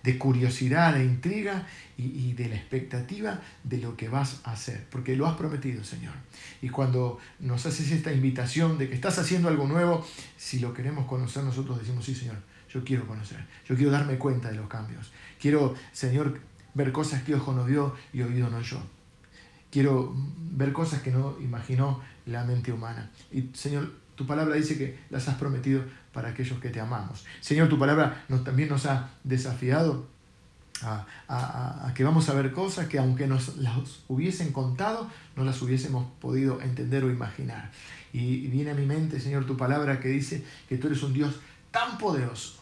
de, 0.03 0.19
curiosidad, 0.19 0.95
de 0.95 1.05
intriga 1.05 1.67
y, 1.97 2.33
de 2.33 2.49
la 2.49 2.57
expectativa 2.57 3.41
de 3.63 3.79
lo 3.79 3.97
que 3.97 4.09
vas 4.09 4.41
a 4.45 4.53
hacer, 4.53 4.87
porque 4.91 5.17
lo 5.17 5.27
has 5.27 5.37
prometido, 5.37 5.85
Señor. 5.85 6.15
Y 6.61 6.69
cuando 6.69 7.19
nos 7.39 7.67
haces 7.67 7.91
esta 7.93 8.13
invitación 8.13 8.79
de 8.79 8.89
que 8.89 8.95
estás 8.95 9.19
haciendo 9.19 9.49
algo 9.49 9.67
nuevo, 9.67 10.07
si 10.37 10.59
lo 10.59 10.75
queremos 10.75 11.07
conocer, 11.07 11.45
nosotros 11.45 11.79
decimos, 11.79 12.05
sí, 12.05 12.15
Señor, 12.15 12.37
yo 12.69 12.83
quiero 12.85 13.07
conocer, 13.07 13.47
yo 13.69 13.77
quiero 13.77 13.91
darme 13.91 14.17
cuenta 14.19 14.51
de 14.51 14.57
los 14.57 14.69
cambios. 14.69 15.13
Quiero, 15.41 15.75
Señor, 15.93 16.41
ver 16.75 16.93
cosas 16.93 17.23
que 17.23 17.35
ojo 17.35 17.53
no 17.53 17.65
vio 17.65 17.95
y 18.13 18.23
oído 18.23 18.49
no 18.49 18.61
yo. 18.63 18.83
Quiero 19.71 20.15
ver 20.37 20.73
cosas 20.73 21.03
que 21.03 21.11
no 21.11 21.37
imaginó 21.41 22.03
la 22.27 22.45
mente 22.45 22.73
humana. 22.73 23.11
Y, 23.31 23.51
Señor, 23.55 24.02
tu 24.15 24.27
palabra 24.27 24.57
dice 24.57 24.77
que 24.77 24.99
las 25.11 25.29
has 25.29 25.37
prometido 25.37 25.83
para 26.13 26.31
aquellos 26.31 26.61
que 26.61 26.69
te 26.69 26.81
amamos. 26.81 27.25
Señor, 27.41 27.69
tu 27.69 27.79
palabra 27.79 28.25
nos, 28.29 28.45
también 28.45 28.69
nos 28.69 28.87
ha 28.87 29.11
desafiado 29.25 30.07
a, 31.29 31.93
que 31.95 32.05
vamos 32.05 32.29
a 32.29 32.35
ver 32.35 32.53
cosas 32.53 32.89
que 32.89 32.99
aunque 32.99 33.27
nos 33.27 33.57
las 33.59 33.77
hubiesen 34.09 34.53
contado, 34.53 35.09
no 35.37 35.45
las 35.45 35.61
hubiésemos 35.63 36.07
podido 36.21 36.61
entender 36.61 37.05
o 37.05 37.11
imaginar. 37.11 37.71
Y, 38.13 38.49
viene 38.49 38.73
a 38.73 38.75
mi 38.75 38.87
mente, 38.87 39.21
Señor, 39.21 39.47
tu 39.47 39.57
palabra 39.57 40.01
que 40.01 40.09
dice 40.09 40.45
que 40.69 40.79
tú 40.79 40.89
eres 40.89 41.03
un 41.03 41.13
Dios 41.13 41.41
tan 41.71 41.99
poderoso 41.99 42.61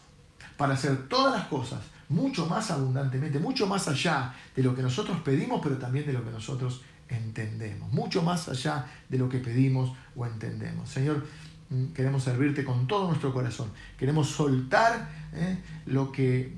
para 0.57 0.73
hacer 0.73 1.07
todas 1.07 1.33
las 1.33 1.47
cosas 1.47 1.81
mucho 2.09 2.45
más 2.45 2.69
abundantemente, 2.71 3.39
mucho 3.39 3.67
más 3.67 3.87
allá 3.87 4.33
de 4.55 4.63
lo 4.63 4.75
que 4.75 4.81
nosotros 4.81 5.19
pedimos, 5.23 5.61
pero 5.63 5.77
también 5.77 6.05
de 6.05 6.13
lo 6.13 6.23
que 6.23 6.31
nosotros 6.31 6.81
entendemos, 7.15 7.91
mucho 7.91 8.21
más 8.21 8.49
allá 8.49 8.87
de 9.09 9.17
lo 9.17 9.29
que 9.29 9.39
pedimos 9.39 9.93
o 10.15 10.25
entendemos. 10.25 10.89
Señor, 10.89 11.25
Mm, 11.71 11.93
queremos 11.93 12.23
servirte 12.23 12.65
con 12.65 12.85
todo 12.85 13.07
nuestro 13.07 13.33
corazón. 13.33 13.69
Queremos 13.97 14.27
soltar 14.27 15.09
eh, 15.33 15.57
lo 15.85 16.11
que 16.11 16.53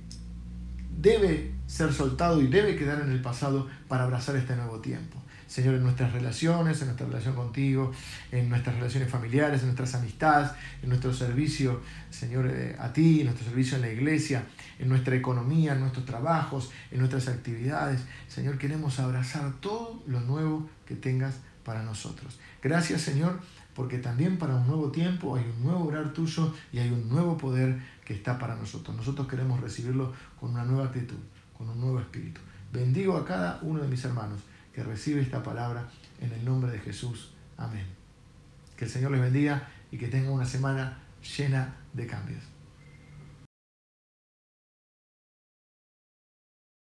debe 1.00 1.52
ser 1.68 1.94
soltado 1.94 2.42
y 2.42 2.48
debe 2.48 2.76
quedar 2.76 3.00
en 3.02 3.12
el 3.12 3.22
pasado 3.22 3.68
para 3.88 4.06
abrazar 4.06 4.36
este 4.36 4.56
nuevo 4.56 4.80
tiempo. 4.80 5.22
Señor, 5.54 5.76
en 5.76 5.84
nuestras 5.84 6.12
relaciones, 6.12 6.82
en 6.82 6.88
nuestra 6.88 7.06
relación 7.06 7.36
contigo, 7.36 7.92
en 8.32 8.50
nuestras 8.50 8.76
relaciones 8.76 9.08
familiares, 9.08 9.60
en 9.60 9.68
nuestras 9.68 9.94
amistades, 9.94 10.50
en 10.82 10.90
nuestro 10.90 11.14
servicio, 11.14 11.80
Señor, 12.10 12.48
eh, 12.48 12.76
a 12.80 12.92
ti, 12.92 13.20
en 13.20 13.28
nuestro 13.28 13.46
servicio 13.46 13.76
en 13.76 13.84
la 13.84 13.92
iglesia, 13.92 14.46
en 14.80 14.90
nuestra 14.90 15.16
economía, 15.16 15.74
en 15.74 15.82
nuestros 15.82 16.08
trabajos, 16.08 16.72
en 16.90 16.98
nuestras 16.98 17.28
actividades. 17.28 18.02
Señor, 18.28 18.58
queremos 18.58 19.00
abrazar 19.00 19.54
todo 19.60 20.02
lo 20.08 20.22
nuevo 20.22 20.68
que 20.88 20.96
tengas 20.96 21.36
para 21.64 21.84
nosotros. 21.84 22.40
Gracias, 22.60 23.02
Señor, 23.02 23.40
porque 23.76 24.00
también 24.00 24.40
para 24.40 24.56
un 24.56 24.66
nuevo 24.66 24.92
tiempo 24.92 25.36
hay 25.36 25.46
un 25.56 25.66
nuevo 25.66 25.84
obrar 25.84 26.14
tuyo 26.14 26.52
y 26.72 26.80
hay 26.80 26.90
un 26.90 27.08
nuevo 27.10 27.38
poder 27.38 27.80
que 28.04 28.16
está 28.16 28.40
para 28.40 28.56
nosotros. 28.56 28.98
Nosotros 28.98 29.28
queremos 29.28 29.62
recibirlo 29.62 30.14
con 30.40 30.50
una 30.50 30.64
nueva 30.64 30.86
actitud, 30.86 31.20
con 31.56 31.70
un 31.70 31.80
nuevo 31.80 32.00
espíritu. 32.00 32.42
Bendigo 32.72 33.16
a 33.16 33.24
cada 33.24 33.60
uno 33.62 33.84
de 33.84 33.88
mis 33.88 34.04
hermanos 34.04 34.40
que 34.74 34.84
recibe 34.84 35.22
esta 35.22 35.44
palabra 35.44 35.90
en 36.20 36.32
el 36.32 36.44
nombre 36.44 36.72
de 36.72 36.80
Jesús. 36.80 37.34
Amén. 37.58 37.86
Que 38.76 38.86
el 38.86 38.92
Señor 38.92 39.12
les 39.12 39.22
bendiga 39.22 39.70
y 39.92 39.98
que 39.98 40.08
tenga 40.08 40.32
una 40.32 40.46
semana 40.46 41.00
llena 41.38 41.76
de 41.94 42.08
cambios. 42.08 42.53